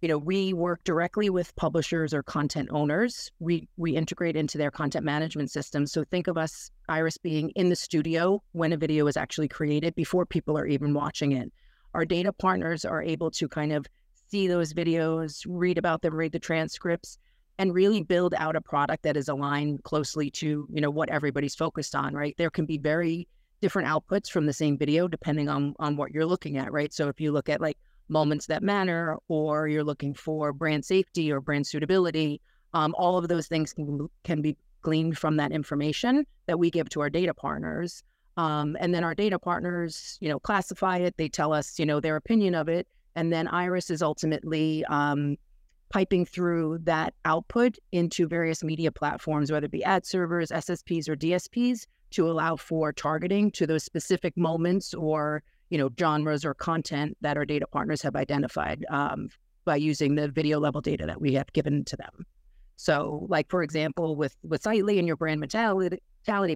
you 0.00 0.08
know, 0.08 0.18
we 0.18 0.52
work 0.52 0.82
directly 0.84 1.28
with 1.28 1.54
publishers 1.56 2.14
or 2.14 2.22
content 2.22 2.70
owners. 2.72 3.30
We 3.38 3.68
we 3.76 3.96
integrate 3.96 4.36
into 4.36 4.56
their 4.56 4.70
content 4.70 5.04
management 5.04 5.50
system. 5.50 5.86
So 5.86 6.04
think 6.04 6.26
of 6.26 6.38
us, 6.38 6.70
Iris, 6.88 7.18
being 7.18 7.50
in 7.50 7.68
the 7.68 7.76
studio 7.76 8.42
when 8.52 8.72
a 8.72 8.78
video 8.78 9.06
is 9.06 9.16
actually 9.16 9.48
created 9.48 9.94
before 9.94 10.24
people 10.24 10.56
are 10.56 10.66
even 10.66 10.94
watching 10.94 11.32
it. 11.32 11.52
Our 11.92 12.04
data 12.04 12.32
partners 12.32 12.84
are 12.84 13.02
able 13.02 13.30
to 13.32 13.48
kind 13.48 13.72
of 13.72 13.86
see 14.30 14.46
those 14.46 14.72
videos, 14.72 15.44
read 15.46 15.76
about 15.76 16.02
them, 16.02 16.14
read 16.14 16.32
the 16.32 16.38
transcripts, 16.38 17.18
and 17.58 17.74
really 17.74 18.02
build 18.02 18.32
out 18.38 18.56
a 18.56 18.60
product 18.60 19.02
that 19.02 19.16
is 19.16 19.28
aligned 19.28 19.82
closely 19.82 20.30
to, 20.30 20.66
you 20.70 20.80
know, 20.80 20.90
what 20.90 21.10
everybody's 21.10 21.54
focused 21.54 21.94
on, 21.94 22.14
right? 22.14 22.34
There 22.38 22.48
can 22.48 22.64
be 22.64 22.78
very 22.78 23.28
different 23.60 23.88
outputs 23.88 24.30
from 24.30 24.46
the 24.46 24.52
same 24.54 24.78
video 24.78 25.06
depending 25.08 25.50
on 25.50 25.74
on 25.78 25.96
what 25.96 26.12
you're 26.12 26.24
looking 26.24 26.56
at, 26.56 26.72
right? 26.72 26.90
So 26.90 27.08
if 27.08 27.20
you 27.20 27.32
look 27.32 27.50
at 27.50 27.60
like 27.60 27.76
moments 28.10 28.46
that 28.46 28.62
matter, 28.62 29.16
or 29.28 29.68
you're 29.68 29.84
looking 29.84 30.14
for 30.14 30.52
brand 30.52 30.84
safety 30.84 31.30
or 31.32 31.40
brand 31.40 31.66
suitability, 31.66 32.40
um, 32.74 32.94
all 32.98 33.16
of 33.16 33.28
those 33.28 33.46
things 33.46 33.72
can, 33.72 34.08
can 34.24 34.42
be 34.42 34.56
gleaned 34.82 35.18
from 35.18 35.36
that 35.36 35.52
information 35.52 36.26
that 36.46 36.58
we 36.58 36.70
give 36.70 36.88
to 36.90 37.00
our 37.00 37.10
data 37.10 37.34
partners. 37.34 38.02
Um, 38.36 38.76
and 38.80 38.94
then 38.94 39.04
our 39.04 39.14
data 39.14 39.38
partners, 39.38 40.16
you 40.20 40.28
know, 40.28 40.38
classify 40.38 40.98
it. 40.98 41.16
They 41.16 41.28
tell 41.28 41.52
us, 41.52 41.78
you 41.78 41.86
know, 41.86 42.00
their 42.00 42.16
opinion 42.16 42.54
of 42.54 42.68
it, 42.68 42.86
and 43.14 43.32
then 43.32 43.48
Iris 43.48 43.90
is 43.90 44.02
ultimately 44.02 44.84
um, 44.86 45.36
piping 45.90 46.24
through 46.24 46.78
that 46.84 47.14
output 47.24 47.76
into 47.92 48.28
various 48.28 48.62
media 48.62 48.92
platforms, 48.92 49.50
whether 49.50 49.66
it 49.66 49.72
be 49.72 49.84
ad 49.84 50.06
servers, 50.06 50.50
SSPs, 50.50 51.08
or 51.08 51.16
DSPs, 51.16 51.86
to 52.12 52.30
allow 52.30 52.56
for 52.56 52.92
targeting 52.92 53.50
to 53.52 53.66
those 53.66 53.84
specific 53.84 54.36
moments 54.36 54.94
or 54.94 55.42
you 55.70 55.78
know 55.78 55.88
genres 55.98 56.44
or 56.44 56.54
content 56.54 57.16
that 57.20 57.36
our 57.36 57.44
data 57.44 57.66
partners 57.66 58.02
have 58.02 58.16
identified 58.16 58.84
um, 58.90 59.28
by 59.64 59.76
using 59.76 60.14
the 60.14 60.28
video 60.28 60.58
level 60.58 60.80
data 60.80 61.06
that 61.06 61.20
we 61.20 61.32
have 61.34 61.52
given 61.52 61.84
to 61.84 61.96
them. 61.96 62.26
So, 62.76 63.26
like 63.28 63.48
for 63.50 63.62
example, 63.62 64.16
with 64.16 64.36
with 64.42 64.62
Sightly 64.62 64.98
and 64.98 65.06
your 65.06 65.16
brand 65.16 65.40
mentality, 65.40 65.98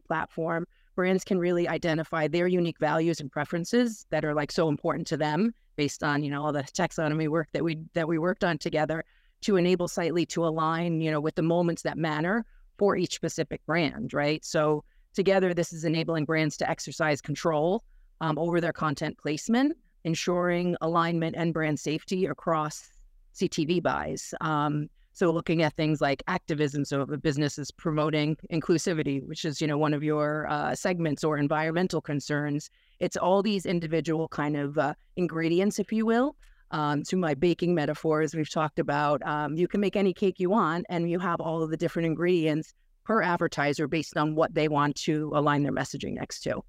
platform, 0.07 0.67
brands 0.95 1.25
can 1.25 1.39
really 1.39 1.69
identify 1.69 2.29
their 2.29 2.47
unique 2.47 2.79
values 2.79 3.21
and 3.21 3.31
preferences 3.31 4.07
that 4.11 4.25
are 4.25 4.35
like 4.35 4.51
so 4.51 4.69
important 4.69 5.07
to 5.09 5.17
them 5.17 5.53
based 5.77 6.03
on 6.03 6.23
you 6.23 6.31
know 6.31 6.45
all 6.45 6.53
the 6.53 6.63
taxonomy 6.63 7.29
work 7.29 7.49
that 7.53 7.63
we 7.63 7.79
that 7.95 8.09
we 8.09 8.19
worked 8.19 8.45
on 8.45 8.59
together 8.59 9.05
to 9.43 9.57
enable 9.57 9.87
Sightly 9.87 10.27
to 10.27 10.47
align 10.47 11.01
you 11.01 11.11
know 11.11 11.21
with 11.21 11.35
the 11.35 11.43
moments 11.43 11.83
that 11.83 11.99
matter 11.99 12.45
for 12.79 12.97
each 12.97 13.15
specific 13.15 13.65
brand, 13.67 14.13
right? 14.13 14.45
So 14.45 14.83
together, 15.15 15.55
this 15.55 15.73
is 15.73 15.85
enabling 15.85 16.25
brands 16.25 16.57
to 16.57 16.69
exercise 16.69 17.21
control 17.21 17.85
um, 18.21 18.39
over 18.39 18.61
their 18.61 18.73
content 18.73 19.19
placement, 19.19 19.77
ensuring 20.05 20.77
alignment 20.81 21.35
and 21.37 21.53
brand 21.53 21.79
safety 21.79 22.27
across 22.27 22.89
CTV 23.35 23.83
buys. 23.83 24.35
Um, 24.41 24.89
so 25.13 25.31
looking 25.31 25.63
at 25.63 25.75
things 25.77 26.01
like 26.01 26.25
activism, 26.27 26.85
so 26.85 27.01
if 27.03 27.09
a 27.09 27.17
business 27.17 27.57
is 27.57 27.71
promoting 27.71 28.37
inclusivity, 28.53 29.25
which 29.27 29.45
is 29.45 29.61
you 29.61 29.67
know 29.69 29.79
one 29.79 29.95
of 29.95 30.03
your 30.03 30.49
uh, 30.49 30.75
segments, 30.75 31.23
or 31.23 31.39
environmental 31.39 32.01
concerns, 32.01 32.69
it's 32.99 33.17
all 33.17 33.41
these 33.41 33.65
individual 33.65 34.27
kind 34.27 34.57
of 34.57 34.77
uh, 34.77 34.95
ingredients, 35.17 35.79
if 35.79 35.93
you 35.93 36.05
will. 36.05 36.35
Um, 36.73 37.05
to 37.05 37.17
my 37.17 37.35
baking 37.35 37.77
metaphors, 37.77 38.35
we've 38.35 38.51
talked 38.51 38.81
about 38.81 39.25
um, 39.25 39.55
you 39.55 39.69
can 39.69 39.81
make 39.81 39.95
any 39.95 40.13
cake 40.13 40.41
you 40.41 40.51
want, 40.51 40.85
and 40.89 41.09
you 41.09 41.21
have 41.21 41.41
all 41.41 41.63
of 41.63 41.71
the 41.71 41.77
different 41.77 42.07
ingredients 42.07 42.75
per 43.05 43.23
advertiser 43.23 43.87
based 43.87 44.17
on 44.17 44.35
what 44.35 44.53
they 44.53 44.67
want 44.67 44.97
to 44.97 45.31
align 45.35 45.63
their 45.63 45.73
messaging 45.73 46.15
next 46.15 46.41
to. 46.41 46.65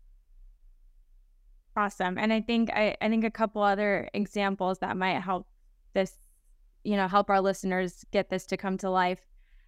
Awesome. 1.78 2.18
And 2.18 2.32
I 2.32 2.42
think 2.42 2.70
I, 2.72 2.96
I 3.02 3.10
think 3.10 3.26
a 3.26 3.32
couple 3.32 3.62
other 3.62 4.10
examples 4.14 4.80
that 4.80 4.96
might 4.96 5.20
help 5.22 5.48
this, 5.94 6.18
you 6.84 6.96
know, 6.96 7.08
help 7.08 7.30
our 7.30 7.42
listeners 7.42 8.06
get 8.12 8.30
this 8.30 8.46
to 8.48 8.58
come 8.58 8.78
to 8.78 8.90
life. 8.90 9.20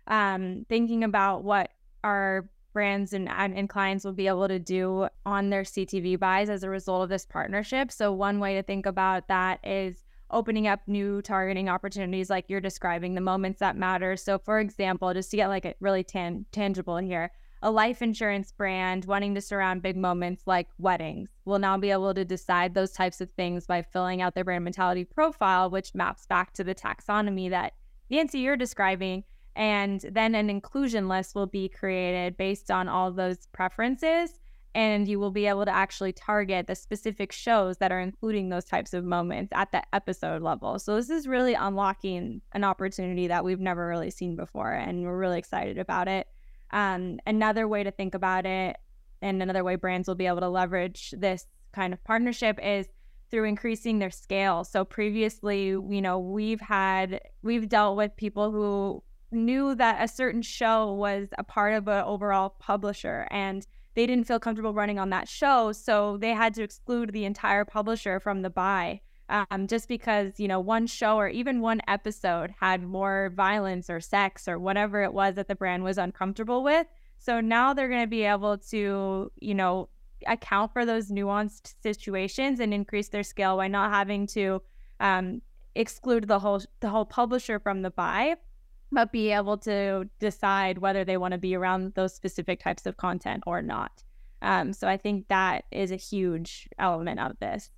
Um, 0.08 0.66
thinking 0.70 1.04
about 1.04 1.44
what 1.44 1.72
our 2.04 2.50
brands 2.72 3.12
and, 3.12 3.28
and 3.28 3.68
clients 3.68 4.06
will 4.06 4.14
be 4.14 4.28
able 4.28 4.48
to 4.48 4.60
do 4.60 5.08
on 5.26 5.50
their 5.50 5.64
CTV 5.64 6.18
buys 6.18 6.50
as 6.50 6.64
a 6.64 6.70
result 6.70 7.04
of 7.04 7.10
this 7.10 7.26
partnership. 7.26 7.92
So 7.92 8.14
one 8.14 8.40
way 8.40 8.56
to 8.56 8.64
think 8.64 8.86
about 8.86 9.28
that 9.28 9.60
is 9.66 10.06
opening 10.30 10.68
up 10.68 10.82
new 10.88 11.22
targeting 11.22 11.68
opportunities 11.68 12.30
like 12.30 12.46
you're 12.48 12.62
describing 12.62 13.16
the 13.16 13.22
moments 13.22 13.60
that 13.60 13.76
matter. 13.76 14.16
So 14.16 14.38
for 14.38 14.60
example, 14.60 15.14
just 15.14 15.32
to 15.32 15.38
get 15.38 15.48
like 15.48 15.66
a 15.66 15.74
really 15.80 16.04
tan- 16.04 16.46
tangible 16.52 16.98
here, 16.98 17.32
a 17.62 17.72
life 17.72 18.02
insurance 18.02 18.52
brand 18.52 19.06
wanting 19.06 19.34
to 19.36 19.42
surround 19.42 19.82
big 19.82 19.98
moments 19.98 20.44
like 20.46 20.68
weddings 20.78 21.30
will 21.46 21.60
now 21.60 21.78
be 21.78 21.92
able 21.92 22.14
to 22.14 22.26
decide 22.26 22.74
those 22.74 22.92
types 22.92 23.22
of 23.22 23.32
things 23.32 23.66
by 23.66 23.82
filling 23.82 24.22
out 24.22 24.36
their 24.36 24.44
brand 24.44 24.64
mentality 24.64 25.04
profile, 25.04 25.70
which 25.70 25.96
maps 25.96 26.26
back 26.26 26.54
to 26.54 26.64
the 26.64 26.76
taxonomy 26.76 27.50
that 27.50 27.74
Nancy, 28.10 28.40
you're 28.40 28.58
describing. 28.58 29.24
And 29.56 30.02
then 30.12 30.36
an 30.36 30.50
inclusion 30.50 31.08
list 31.08 31.34
will 31.34 31.48
be 31.48 31.68
created 31.68 32.38
based 32.38 32.70
on 32.70 32.88
all 32.88 33.12
those 33.12 33.48
preferences. 33.52 34.40
And 34.76 35.08
you 35.08 35.20
will 35.20 35.32
be 35.32 35.48
able 35.48 35.66
to 35.66 35.74
actually 35.74 36.14
target 36.14 36.68
the 36.68 36.76
specific 36.76 37.32
shows 37.32 37.78
that 37.78 37.92
are 37.92 38.00
including 38.00 38.50
those 38.50 38.66
types 38.66 38.94
of 38.94 39.04
moments 39.04 39.52
at 39.56 39.72
the 39.72 39.82
episode 39.92 40.44
level. 40.44 40.78
So, 40.78 40.96
this 40.96 41.10
is 41.10 41.28
really 41.28 41.56
unlocking 41.56 42.42
an 42.54 42.64
opportunity 42.64 43.28
that 43.28 43.44
we've 43.44 43.60
never 43.60 43.88
really 43.88 44.12
seen 44.12 44.36
before. 44.36 44.72
And 44.72 45.02
we're 45.02 45.18
really 45.18 45.40
excited 45.40 45.80
about 45.80 46.08
it. 46.08 46.28
Um, 46.72 47.20
another 47.26 47.68
way 47.68 47.84
to 47.84 47.92
think 47.92 48.14
about 48.14 48.46
it, 48.46 48.78
and 49.22 49.42
another 49.42 49.64
way 49.64 49.76
brands 49.76 50.08
will 50.08 50.16
be 50.16 50.28
able 50.28 50.42
to 50.42 50.50
leverage 50.50 51.14
this 51.18 51.46
kind 51.72 51.94
of 51.94 52.04
partnership 52.04 52.60
is 52.62 52.88
through 53.30 53.46
increasing 53.46 54.00
their 54.00 54.10
scale. 54.10 54.64
So 54.64 54.86
previously, 54.86 55.66
you 55.68 56.02
know, 56.02 56.18
we've 56.20 56.62
had 56.62 57.20
we've 57.44 57.68
dealt 57.68 57.98
with 57.98 58.16
people 58.16 58.52
who 58.52 59.04
knew 59.32 59.76
that 59.76 60.02
a 60.02 60.08
certain 60.08 60.42
show 60.42 60.94
was 60.94 61.28
a 61.38 61.44
part 61.44 61.74
of 61.74 61.88
an 61.88 62.04
overall 62.06 62.56
publisher 62.60 63.28
and 63.30 63.68
they 63.96 64.06
didn't 64.06 64.26
feel 64.26 64.40
comfortable 64.40 64.74
running 64.74 65.00
on 65.00 65.10
that 65.10 65.28
show, 65.28 65.72
so 65.72 66.18
they 66.18 66.30
had 66.30 66.54
to 66.54 66.64
exclude 66.64 67.12
the 67.14 67.26
entire 67.26 67.66
publisher 67.66 68.20
from 68.20 68.44
the 68.44 68.50
buy 68.50 69.02
um, 69.30 69.68
just 69.68 69.88
because 69.88 70.40
you 70.40 70.48
know 70.48 70.60
one 70.60 70.88
show 70.88 71.18
or 71.18 71.28
even 71.28 71.62
one 71.62 71.82
episode 71.88 72.54
had 72.60 72.84
more 72.84 73.32
violence 73.36 73.90
or 73.90 74.00
sex 74.00 74.48
or 74.48 74.58
whatever 74.58 75.04
it 75.04 75.14
was 75.14 75.36
that 75.36 75.48
the 75.48 75.56
brand 75.56 75.84
was 75.84 75.98
uncomfortable 75.98 76.64
with. 76.64 76.88
So 77.20 77.42
now 77.42 77.74
they're 77.74 77.90
going 77.90 78.02
to 78.02 78.08
be 78.08 78.24
able 78.24 78.58
to 78.70 79.32
you 79.36 79.56
know 79.56 79.90
account 80.26 80.74
for 80.74 80.86
those 80.86 81.12
nuanced 81.12 81.76
situations 81.84 82.60
and 82.60 82.74
increase 82.74 83.10
their 83.10 83.24
scale 83.24 83.58
by 83.58 83.68
not 83.68 83.92
having 83.92 84.26
to 84.28 84.62
um, 85.00 85.42
exclude 85.76 86.28
the 86.28 86.40
whole 86.40 86.62
the 86.80 86.90
whole 86.90 87.06
publisher 87.06 87.60
from 87.60 87.82
the 87.82 87.92
buy 87.92 88.36
but 88.90 89.12
be 89.12 89.32
able 89.32 89.58
to 89.58 90.10
decide 90.20 90.78
whether 90.78 91.04
they 91.04 91.18
want 91.18 91.34
to 91.34 91.38
be 91.38 91.54
around 91.54 91.94
those 91.96 92.16
specific 92.16 92.62
types 92.62 92.86
of 92.86 92.96
content 92.96 93.44
or 93.46 93.62
not. 93.62 94.04
Um, 94.42 94.72
so 94.72 94.88
i 94.88 94.98
think 94.98 95.28
that 95.30 95.66
is 95.72 95.92
a 95.92 95.96
huge 95.96 96.70
element 96.78 97.20
of 97.20 97.40
this 97.40 97.72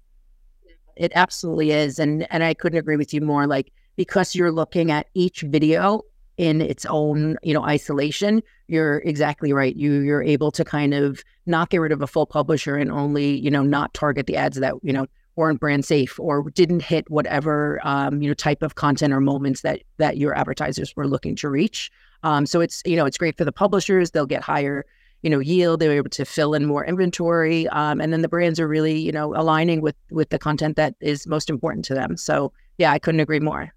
it 1.00 1.12
absolutely 1.16 1.72
is. 1.72 1.98
And 1.98 2.32
and 2.32 2.44
I 2.44 2.54
couldn't 2.54 2.78
agree 2.78 2.98
with 2.98 3.14
you 3.14 3.22
more. 3.22 3.48
Like 3.48 3.72
because 3.96 4.36
you're 4.36 4.52
looking 4.52 4.92
at 4.92 5.08
each 5.16 5.42
video 5.42 6.04
in 6.38 6.62
its 6.62 6.86
own, 6.86 7.38
you 7.44 7.54
know, 7.54 7.64
isolation, 7.64 8.42
you're 8.68 9.00
exactly 9.00 9.52
right. 9.52 9.76
You 9.76 10.00
you're 10.02 10.24
able 10.24 10.52
to 10.52 10.64
kind 10.64 10.94
of 10.94 11.24
not 11.46 11.70
get 11.70 11.80
rid 11.80 11.92
of 11.92 12.02
a 12.02 12.08
full 12.08 12.26
publisher 12.26 12.76
and 12.76 12.92
only, 12.92 13.40
you 13.40 13.50
know, 13.50 13.64
not 13.64 13.94
target 13.94 14.28
the 14.28 14.38
ads 14.38 14.58
that, 14.60 14.76
you 14.84 14.94
know, 14.94 15.08
weren't 15.36 15.60
brand 15.60 15.86
safe 15.86 16.20
or 16.20 16.50
didn't 16.52 16.82
hit 16.82 17.10
whatever 17.10 17.80
um, 17.84 18.22
you 18.22 18.28
know 18.28 18.34
type 18.34 18.62
of 18.62 18.76
content 18.76 19.14
or 19.14 19.22
moments 19.22 19.62
that 19.62 19.82
that 19.98 20.18
your 20.18 20.38
advertisers 20.38 20.94
were 20.96 21.08
looking 21.08 21.36
to 21.38 21.50
reach. 21.50 21.90
Um, 22.24 22.46
so 22.46 22.60
it's 22.60 22.84
you 22.86 22.98
know 22.98 23.06
it's 23.06 23.18
great 23.18 23.38
for 23.38 23.46
the 23.46 23.52
publishers; 23.52 24.12
they'll 24.12 24.26
get 24.26 24.44
higher 24.44 24.86
you 25.22 25.30
know, 25.30 25.40
yield. 25.40 25.80
They 25.80 25.88
were 25.88 25.96
able 25.96 26.10
to 26.12 26.26
fill 26.26 26.54
in 26.54 26.66
more 26.66 26.86
inventory, 26.86 27.68
um, 27.70 28.00
and 28.00 28.14
then 28.14 28.22
the 28.22 28.30
brands 28.30 28.60
are 28.60 28.68
really, 28.68 28.98
you 29.00 29.12
know, 29.12 29.36
aligning 29.36 29.82
with 29.82 29.96
with 30.12 30.30
the 30.30 30.40
content 30.40 30.76
that 30.78 30.96
is 31.00 31.28
most 31.28 31.50
important 31.50 31.86
to 31.86 31.94
them. 31.94 32.18
So 32.18 32.52
yeah, 32.78 32.92
I 32.92 33.00
couldn't 33.00 33.20
agree 33.20 33.40
more. 33.40 33.74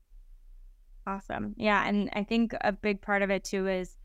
Awesome. 1.06 1.54
Yeah, 1.56 1.86
and 1.86 2.10
I 2.12 2.22
think 2.22 2.54
a 2.60 2.72
big 2.72 3.00
part 3.00 3.22
of 3.22 3.30
it 3.30 3.44
too 3.44 3.66
is 3.66 3.96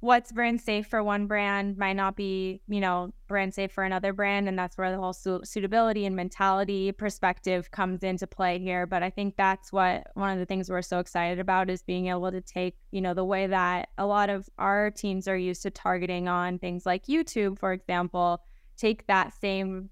what's 0.00 0.32
brand 0.32 0.60
safe 0.60 0.86
for 0.86 1.02
one 1.04 1.26
brand 1.26 1.76
might 1.76 1.92
not 1.92 2.16
be, 2.16 2.62
you 2.68 2.80
know, 2.80 3.12
brand 3.28 3.52
safe 3.54 3.70
for 3.70 3.84
another 3.84 4.14
brand. 4.14 4.48
And 4.48 4.58
that's 4.58 4.76
where 4.78 4.90
the 4.90 4.96
whole 4.96 5.12
su- 5.12 5.42
suitability 5.44 6.06
and 6.06 6.16
mentality 6.16 6.90
perspective 6.92 7.70
comes 7.70 8.02
into 8.02 8.26
play 8.26 8.58
here. 8.58 8.86
But 8.86 9.02
I 9.02 9.10
think 9.10 9.36
that's 9.36 9.72
what 9.72 10.06
one 10.14 10.30
of 10.30 10.38
the 10.38 10.46
things 10.46 10.70
we're 10.70 10.80
so 10.82 10.98
excited 10.98 11.38
about 11.38 11.68
is 11.68 11.82
being 11.82 12.06
able 12.08 12.30
to 12.30 12.40
take, 12.40 12.76
you 12.90 13.02
know, 13.02 13.12
the 13.12 13.24
way 13.24 13.46
that 13.46 13.90
a 13.98 14.06
lot 14.06 14.30
of 14.30 14.48
our 14.58 14.90
teams 14.90 15.28
are 15.28 15.36
used 15.36 15.62
to 15.62 15.70
targeting 15.70 16.28
on 16.28 16.58
things 16.58 16.86
like 16.86 17.06
YouTube, 17.06 17.58
for 17.58 17.72
example, 17.72 18.40
take 18.78 19.06
that 19.06 19.34
same 19.38 19.90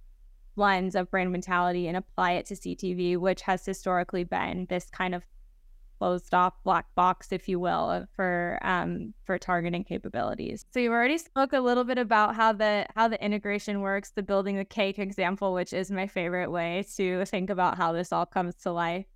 lens 0.57 0.95
of 0.95 1.11
brand 1.11 1.31
mentality 1.31 1.87
and 1.87 1.99
apply 1.99 2.33
it 2.33 2.47
to 2.47 2.55
CTV, 2.55 3.19
which 3.19 3.43
has 3.43 3.65
historically 3.65 4.25
been 4.25 4.67
this 4.71 4.89
kind 4.91 5.15
of 5.15 5.23
closed 5.99 6.33
off 6.35 6.55
black 6.65 6.87
box, 6.95 7.33
if 7.33 7.49
you 7.49 7.59
will, 7.59 8.07
for 8.15 8.59
um, 8.63 9.13
for 9.25 9.39
targeting 9.39 9.85
capabilities. 9.85 10.65
So 10.73 10.81
you've 10.81 10.93
already 10.93 11.19
spoke 11.19 11.53
a 11.53 11.61
little 11.61 11.85
bit 11.85 11.99
about 11.99 12.35
how 12.35 12.53
the 12.53 12.87
how 12.95 13.09
the 13.09 13.23
integration 13.23 13.81
works, 13.81 14.11
the 14.11 14.23
building 14.23 14.57
the 14.57 14.65
cake 14.65 14.99
example, 14.99 15.53
which 15.53 15.73
is 15.73 15.91
my 15.91 16.07
favorite 16.07 16.51
way 16.51 16.85
to 16.97 17.25
think 17.25 17.51
about 17.51 17.77
how 17.77 17.93
this 17.93 18.13
all 18.13 18.27
comes 18.27 18.55
to 18.57 18.73
life. 18.73 19.07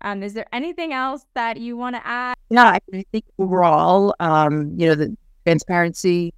Um, 0.00 0.22
is 0.22 0.34
there 0.34 0.46
anything 0.52 0.92
else 0.92 1.24
that 1.34 1.56
you 1.56 1.76
want 1.76 1.96
to 1.96 2.06
add? 2.06 2.36
Yeah, 2.50 2.78
I 2.92 3.04
think 3.10 3.24
overall, 3.38 4.14
um, 4.20 4.74
you 4.76 4.86
know, 4.88 4.94
the 4.94 5.16
transparency 5.46 6.34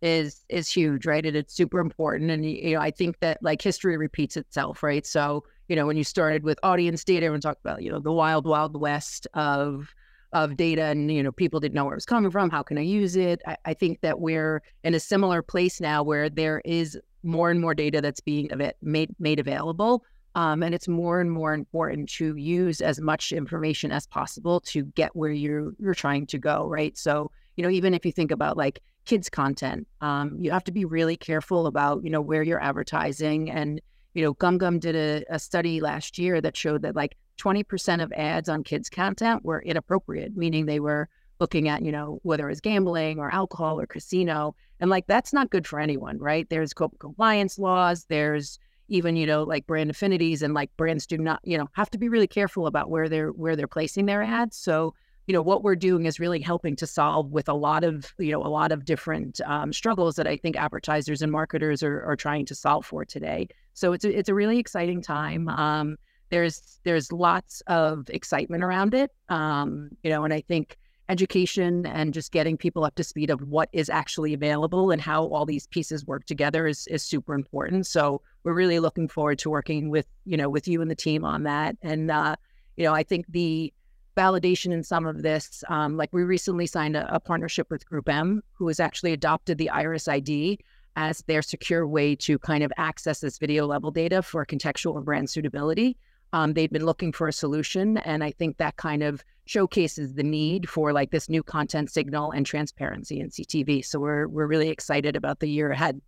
is 0.00 0.44
is 0.48 0.68
huge, 0.68 1.06
right? 1.06 1.24
And 1.24 1.36
it's 1.36 1.54
super 1.54 1.80
important. 1.80 2.30
And 2.30 2.44
you 2.44 2.74
know, 2.74 2.80
I 2.80 2.90
think 2.90 3.18
that 3.20 3.42
like 3.42 3.60
history 3.60 3.96
repeats 3.96 4.36
itself, 4.36 4.82
right? 4.82 5.06
So 5.06 5.44
you 5.68 5.76
know, 5.76 5.86
when 5.86 5.96
you 5.96 6.04
started 6.04 6.44
with 6.44 6.58
audience 6.62 7.04
data, 7.04 7.26
everyone 7.26 7.40
talked 7.40 7.60
about, 7.60 7.82
you 7.82 7.90
know, 7.90 8.00
the 8.00 8.12
wild, 8.12 8.46
wild 8.46 8.78
west 8.80 9.26
of 9.34 9.94
of 10.34 10.56
data 10.56 10.82
and 10.86 11.12
you 11.12 11.22
know 11.22 11.30
people 11.30 11.60
didn't 11.60 11.74
know 11.74 11.84
where 11.84 11.94
it 11.94 11.96
was 11.96 12.04
coming 12.04 12.30
from 12.30 12.50
how 12.50 12.62
can 12.62 12.76
i 12.76 12.80
use 12.80 13.14
it? 13.14 13.40
I, 13.46 13.56
I, 13.66 13.74
think 13.74 14.00
that 14.00 14.20
we're 14.20 14.62
in 14.82 14.92
a 14.92 15.00
similar 15.00 15.42
place 15.42 15.80
now 15.80 16.02
where 16.02 16.28
there 16.28 16.60
is 16.64 16.98
more 17.22 17.52
and 17.52 17.60
more 17.60 17.72
data 17.72 18.00
that's 18.00 18.20
being 18.20 18.50
made 18.82 19.14
made 19.20 19.38
available 19.38 20.04
um, 20.34 20.64
and 20.64 20.74
it's 20.74 20.88
more 20.88 21.20
and 21.20 21.30
more 21.30 21.54
important 21.54 22.08
to 22.14 22.34
use 22.34 22.80
as 22.80 23.00
much 23.00 23.30
information 23.30 23.92
as 23.92 24.08
possible 24.08 24.58
to 24.60 24.82
get 24.96 25.14
where 25.14 25.30
you're 25.30 25.72
you're 25.78 25.94
trying 25.94 26.26
to 26.26 26.38
go 26.38 26.66
right? 26.66 26.98
So 26.98 27.30
you 27.56 27.62
know 27.62 27.70
even 27.70 27.94
if 27.94 28.04
you 28.04 28.10
think 28.10 28.32
about 28.32 28.56
like 28.56 28.80
kids 29.04 29.30
content 29.30 29.86
um, 30.00 30.36
you 30.40 30.50
have 30.50 30.64
to 30.64 30.72
be 30.72 30.84
really 30.84 31.16
careful 31.16 31.68
about 31.68 32.02
you 32.02 32.10
know 32.10 32.20
where 32.20 32.42
you're 32.42 32.62
advertising 32.62 33.50
and 33.52 33.80
you 34.14 34.22
know, 34.22 34.34
GumGum 34.34 34.80
did 34.80 34.96
a, 34.96 35.24
a 35.28 35.38
study 35.38 35.80
last 35.80 36.18
year 36.18 36.40
that 36.40 36.56
showed 36.56 36.82
that 36.82 36.96
like 36.96 37.16
20% 37.38 38.02
of 38.02 38.12
ads 38.12 38.48
on 38.48 38.64
kids' 38.64 38.88
content 38.88 39.44
were 39.44 39.60
inappropriate, 39.60 40.36
meaning 40.36 40.66
they 40.66 40.80
were 40.80 41.08
looking 41.40 41.68
at, 41.68 41.82
you 41.82 41.90
know, 41.90 42.20
whether 42.22 42.48
it's 42.48 42.60
gambling 42.60 43.18
or 43.18 43.32
alcohol 43.32 43.80
or 43.80 43.86
casino. 43.86 44.54
And 44.80 44.88
like, 44.88 45.06
that's 45.06 45.32
not 45.32 45.50
good 45.50 45.66
for 45.66 45.80
anyone, 45.80 46.18
right? 46.18 46.48
There's 46.48 46.72
compliance 46.72 47.58
laws. 47.58 48.04
There's 48.08 48.58
even, 48.88 49.16
you 49.16 49.26
know, 49.26 49.42
like 49.42 49.66
brand 49.66 49.90
affinities 49.90 50.42
and 50.42 50.54
like 50.54 50.74
brands 50.76 51.06
do 51.06 51.18
not, 51.18 51.40
you 51.42 51.58
know, 51.58 51.68
have 51.72 51.90
to 51.90 51.98
be 51.98 52.08
really 52.08 52.28
careful 52.28 52.66
about 52.66 52.90
where 52.90 53.08
they're, 53.08 53.30
where 53.30 53.56
they're 53.56 53.66
placing 53.66 54.06
their 54.06 54.22
ads. 54.22 54.56
So, 54.56 54.94
you 55.26 55.32
know, 55.32 55.42
what 55.42 55.62
we're 55.62 55.76
doing 55.76 56.06
is 56.06 56.20
really 56.20 56.40
helping 56.40 56.76
to 56.76 56.86
solve 56.86 57.30
with 57.30 57.48
a 57.48 57.54
lot 57.54 57.82
of, 57.82 58.12
you 58.18 58.32
know, 58.32 58.42
a 58.42 58.48
lot 58.48 58.72
of 58.72 58.84
different 58.84 59.40
um, 59.46 59.72
struggles 59.72 60.16
that 60.16 60.26
I 60.26 60.36
think 60.36 60.56
advertisers 60.56 61.22
and 61.22 61.32
marketers 61.32 61.82
are, 61.82 62.02
are 62.04 62.16
trying 62.16 62.44
to 62.46 62.54
solve 62.54 62.84
for 62.84 63.04
today. 63.04 63.48
So 63.72 63.92
it's 63.92 64.04
a, 64.04 64.18
it's 64.18 64.28
a 64.28 64.34
really 64.34 64.58
exciting 64.58 65.00
time. 65.00 65.48
Um, 65.48 65.96
there's 66.30 66.80
there's 66.84 67.12
lots 67.12 67.62
of 67.66 68.08
excitement 68.10 68.64
around 68.64 68.94
it, 68.94 69.10
um, 69.28 69.90
you 70.02 70.10
know, 70.10 70.24
and 70.24 70.34
I 70.34 70.40
think 70.40 70.78
education 71.08 71.84
and 71.86 72.14
just 72.14 72.32
getting 72.32 72.56
people 72.56 72.84
up 72.84 72.94
to 72.94 73.04
speed 73.04 73.28
of 73.28 73.42
what 73.42 73.68
is 73.72 73.90
actually 73.90 74.32
available 74.32 74.90
and 74.90 75.00
how 75.00 75.26
all 75.26 75.44
these 75.44 75.66
pieces 75.66 76.06
work 76.06 76.24
together 76.24 76.66
is 76.66 76.86
is 76.88 77.02
super 77.02 77.34
important. 77.34 77.86
So 77.86 78.20
we're 78.42 78.54
really 78.54 78.80
looking 78.80 79.08
forward 79.08 79.38
to 79.40 79.50
working 79.50 79.90
with 79.90 80.06
you 80.24 80.36
know 80.36 80.48
with 80.48 80.66
you 80.66 80.82
and 80.82 80.90
the 80.90 80.96
team 80.96 81.24
on 81.24 81.44
that. 81.44 81.76
And 81.82 82.10
uh, 82.10 82.36
you 82.76 82.84
know, 82.84 82.92
I 82.92 83.02
think 83.02 83.26
the 83.28 83.72
validation 84.16 84.72
in 84.72 84.82
some 84.82 85.06
of 85.06 85.22
this, 85.22 85.64
um, 85.68 85.96
like 85.96 86.12
we 86.12 86.22
recently 86.22 86.66
signed 86.66 86.96
a, 86.96 87.14
a 87.14 87.20
partnership 87.20 87.70
with 87.70 87.88
GroupM, 87.88 88.40
who 88.52 88.68
has 88.68 88.80
actually 88.80 89.12
adopted 89.12 89.58
the 89.58 89.70
Iris 89.70 90.08
ID 90.08 90.58
as 90.96 91.22
their 91.26 91.42
secure 91.42 91.86
way 91.86 92.14
to 92.14 92.38
kind 92.38 92.62
of 92.62 92.72
access 92.76 93.20
this 93.20 93.38
video 93.38 93.66
level 93.66 93.90
data 93.90 94.22
for 94.22 94.46
contextual 94.46 94.96
and 94.96 95.04
brand 95.04 95.28
suitability. 95.28 95.96
Um, 96.32 96.54
they've 96.54 96.70
been 96.70 96.86
looking 96.86 97.12
for 97.12 97.28
a 97.28 97.32
solution, 97.32 97.98
and 97.98 98.24
I 98.24 98.32
think 98.32 98.56
that 98.56 98.76
kind 98.76 99.02
of 99.02 99.24
showcases 99.46 100.14
the 100.14 100.22
need 100.22 100.68
for 100.68 100.92
like 100.92 101.10
this 101.10 101.28
new 101.28 101.42
content 101.42 101.90
signal 101.90 102.32
and 102.32 102.44
transparency 102.46 103.20
in 103.20 103.28
CTV. 103.28 103.84
So 103.84 104.00
we're 104.00 104.26
we're 104.26 104.46
really 104.46 104.68
excited 104.68 105.16
about 105.16 105.40
the 105.40 105.48
year 105.48 105.70
ahead. 105.70 106.00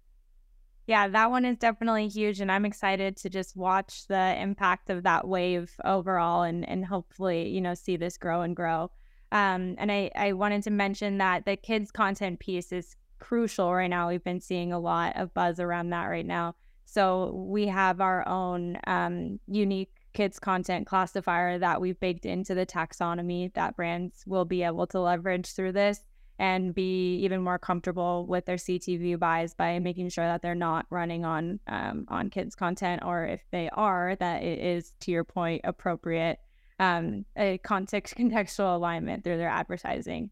Yeah, 0.87 1.09
that 1.09 1.31
one 1.33 1.44
is 1.44 1.57
definitely 1.59 2.07
huge, 2.09 2.40
and 2.40 2.51
I'm 2.51 2.64
excited 2.64 3.16
to 3.18 3.29
just 3.29 3.57
watch 3.57 4.07
the 4.07 4.40
impact 4.40 4.88
of 4.88 5.03
that 5.03 5.27
wave 5.27 5.75
overall, 5.85 6.42
and 6.42 6.68
and 6.68 6.87
hopefully 6.87 7.49
you 7.49 7.61
know 7.61 7.75
see 7.75 7.96
this 7.96 8.16
grow 8.16 8.42
and 8.42 8.55
grow. 8.55 8.90
Um, 9.33 9.75
and 9.79 9.90
I 9.90 10.11
I 10.14 10.33
wanted 10.33 10.62
to 10.64 10.70
mention 10.70 11.18
that 11.18 11.44
the 11.44 11.57
kids 11.57 11.90
content 11.90 12.38
piece 12.38 12.70
is 12.72 12.94
crucial 13.18 13.75
right 13.75 13.88
now. 13.88 14.09
We've 14.09 14.22
been 14.22 14.40
seeing 14.40 14.72
a 14.72 14.79
lot 14.79 15.16
of 15.16 15.35
buzz 15.35 15.59
around 15.59 15.90
that 15.90 16.05
right 16.07 16.27
now. 16.27 16.55
So 16.85 17.33
we 17.35 17.66
have 17.66 18.01
our 18.01 18.27
own 18.29 18.79
um, 18.87 19.40
unique 19.49 19.90
kids 20.12 20.38
content 20.38 20.87
classifier 20.87 21.59
that 21.59 21.81
we've 21.81 21.99
baked 21.99 22.25
into 22.25 22.55
the 22.55 22.64
taxonomy 22.64 23.53
that 23.55 23.77
brands 23.77 24.22
will 24.27 24.44
be 24.44 24.62
able 24.62 24.87
to 24.87 25.01
leverage 25.01 25.53
through 25.53 25.72
this 25.72 26.01
and 26.38 26.75
be 26.75 27.16
even 27.16 27.42
more 27.42 27.59
comfortable 27.59 28.27
with 28.27 28.44
their 28.44 28.57
CTV 28.57 29.18
buys 29.18 29.55
by 29.55 29.79
making 29.79 30.11
sure 30.11 30.27
that 30.27 30.42
they're 30.42 30.55
not 30.55 30.87
running 30.90 31.25
on 31.25 31.61
um, 31.66 32.07
on 32.09 32.31
kids 32.31 32.55
content, 32.55 33.03
or 33.05 33.25
if 33.25 33.40
they 33.51 33.70
are, 33.72 34.16
that 34.16 34.42
it 34.42 34.59
is 34.59 34.92
to 35.01 35.11
your 35.11 35.25
point 35.25 35.62
appropriate 35.64 36.38
um, 36.79 37.25
a 37.37 37.59
context 37.59 38.14
contextual 38.18 38.75
alignment 38.75 39.25
through 39.25 39.38
their 39.38 39.49
advertising. 39.49 40.31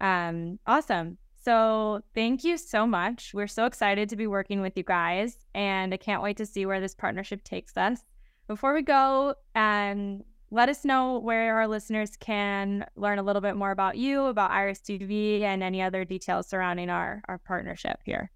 Um, 0.00 0.58
awesome. 0.66 1.18
So 1.42 2.02
thank 2.14 2.44
you 2.44 2.58
so 2.58 2.86
much. 2.86 3.32
We're 3.32 3.46
so 3.46 3.64
excited 3.64 4.10
to 4.10 4.16
be 4.16 4.26
working 4.26 4.60
with 4.60 4.76
you 4.76 4.82
guys, 4.82 5.36
and 5.54 5.92
I 5.92 5.96
can't 5.96 6.22
wait 6.22 6.36
to 6.36 6.46
see 6.46 6.66
where 6.66 6.80
this 6.80 6.94
partnership 6.94 7.42
takes 7.44 7.76
us. 7.76 8.00
Before 8.46 8.74
we 8.74 8.82
go, 8.82 9.34
um, 9.54 10.22
let 10.50 10.68
us 10.68 10.84
know 10.84 11.18
where 11.18 11.56
our 11.56 11.68
listeners 11.68 12.16
can 12.18 12.84
learn 12.96 13.18
a 13.18 13.22
little 13.22 13.42
bit 13.42 13.56
more 13.56 13.70
about 13.70 13.96
you, 13.96 14.24
about 14.26 14.50
Iris 14.50 14.80
TV, 14.80 15.42
and 15.42 15.62
any 15.62 15.80
other 15.80 16.04
details 16.04 16.48
surrounding 16.48 16.90
our, 16.90 17.22
our 17.28 17.38
partnership 17.38 17.98
here. 18.04 18.30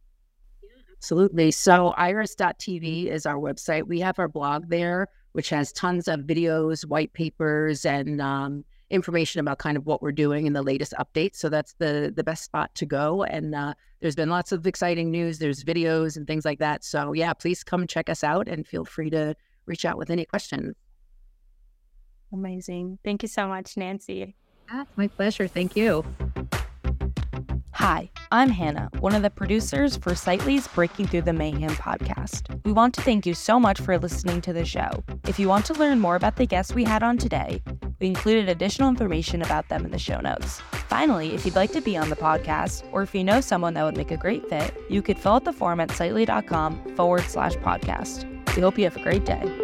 Absolutely. 0.96 1.50
So, 1.50 1.88
iris.tv 1.88 3.06
is 3.06 3.26
our 3.26 3.36
website. 3.36 3.86
We 3.86 4.00
have 4.00 4.18
our 4.18 4.28
blog 4.28 4.68
there, 4.68 5.08
which 5.32 5.50
has 5.50 5.72
tons 5.72 6.08
of 6.08 6.20
videos, 6.20 6.86
white 6.86 7.12
papers, 7.12 7.84
and 7.84 8.20
um, 8.20 8.64
information 8.90 9.40
about 9.40 9.58
kind 9.58 9.76
of 9.76 9.84
what 9.84 10.00
we're 10.00 10.12
doing 10.12 10.46
and 10.46 10.54
the 10.54 10.62
latest 10.62 10.94
updates. 10.98 11.36
So 11.36 11.48
that's 11.48 11.74
the 11.74 12.12
the 12.14 12.24
best 12.24 12.44
spot 12.44 12.74
to 12.76 12.86
go. 12.86 13.24
And 13.24 13.54
uh, 13.54 13.74
there's 14.00 14.14
been 14.14 14.30
lots 14.30 14.52
of 14.52 14.66
exciting 14.66 15.10
news. 15.10 15.38
There's 15.38 15.64
videos 15.64 16.16
and 16.16 16.26
things 16.26 16.44
like 16.44 16.60
that. 16.60 16.84
So 16.84 17.12
yeah, 17.12 17.34
please 17.34 17.64
come 17.64 17.86
check 17.86 18.08
us 18.08 18.22
out 18.22 18.48
and 18.48 18.66
feel 18.66 18.84
free 18.84 19.10
to 19.10 19.34
reach 19.66 19.84
out 19.84 19.98
with 19.98 20.10
any 20.10 20.24
questions. 20.24 20.74
Amazing. 22.34 22.98
Thank 23.04 23.22
you 23.22 23.28
so 23.28 23.46
much, 23.46 23.76
Nancy. 23.76 24.34
Ah, 24.68 24.86
my 24.96 25.06
pleasure. 25.06 25.46
Thank 25.46 25.76
you. 25.76 26.04
Hi, 27.70 28.10
I'm 28.32 28.48
Hannah, 28.48 28.88
one 29.00 29.14
of 29.14 29.22
the 29.22 29.30
producers 29.30 29.96
for 29.96 30.14
Sightly's 30.14 30.66
Breaking 30.68 31.06
Through 31.06 31.22
the 31.22 31.32
Mayhem 31.32 31.70
podcast. 31.72 32.60
We 32.64 32.72
want 32.72 32.94
to 32.94 33.02
thank 33.02 33.26
you 33.26 33.34
so 33.34 33.60
much 33.60 33.80
for 33.80 33.98
listening 33.98 34.40
to 34.42 34.52
the 34.52 34.64
show. 34.64 35.04
If 35.28 35.38
you 35.38 35.48
want 35.48 35.66
to 35.66 35.74
learn 35.74 36.00
more 36.00 36.16
about 36.16 36.36
the 36.36 36.46
guests 36.46 36.74
we 36.74 36.84
had 36.84 37.02
on 37.02 37.18
today, 37.18 37.62
we 38.00 38.06
included 38.06 38.48
additional 38.48 38.88
information 38.88 39.42
about 39.42 39.68
them 39.68 39.84
in 39.84 39.90
the 39.90 39.98
show 39.98 40.20
notes. 40.20 40.60
Finally, 40.88 41.34
if 41.34 41.44
you'd 41.44 41.56
like 41.56 41.72
to 41.72 41.80
be 41.80 41.96
on 41.96 42.10
the 42.10 42.16
podcast, 42.16 42.84
or 42.90 43.02
if 43.02 43.14
you 43.14 43.22
know 43.22 43.40
someone 43.40 43.74
that 43.74 43.84
would 43.84 43.96
make 43.96 44.10
a 44.10 44.16
great 44.16 44.48
fit, 44.48 44.74
you 44.88 45.02
could 45.02 45.18
fill 45.18 45.34
out 45.34 45.44
the 45.44 45.52
form 45.52 45.78
at 45.78 45.90
sightly.com 45.90 46.96
forward 46.96 47.24
slash 47.24 47.54
podcast. 47.56 48.24
We 48.56 48.62
hope 48.62 48.78
you 48.78 48.84
have 48.84 48.96
a 48.96 49.02
great 49.02 49.24
day. 49.24 49.63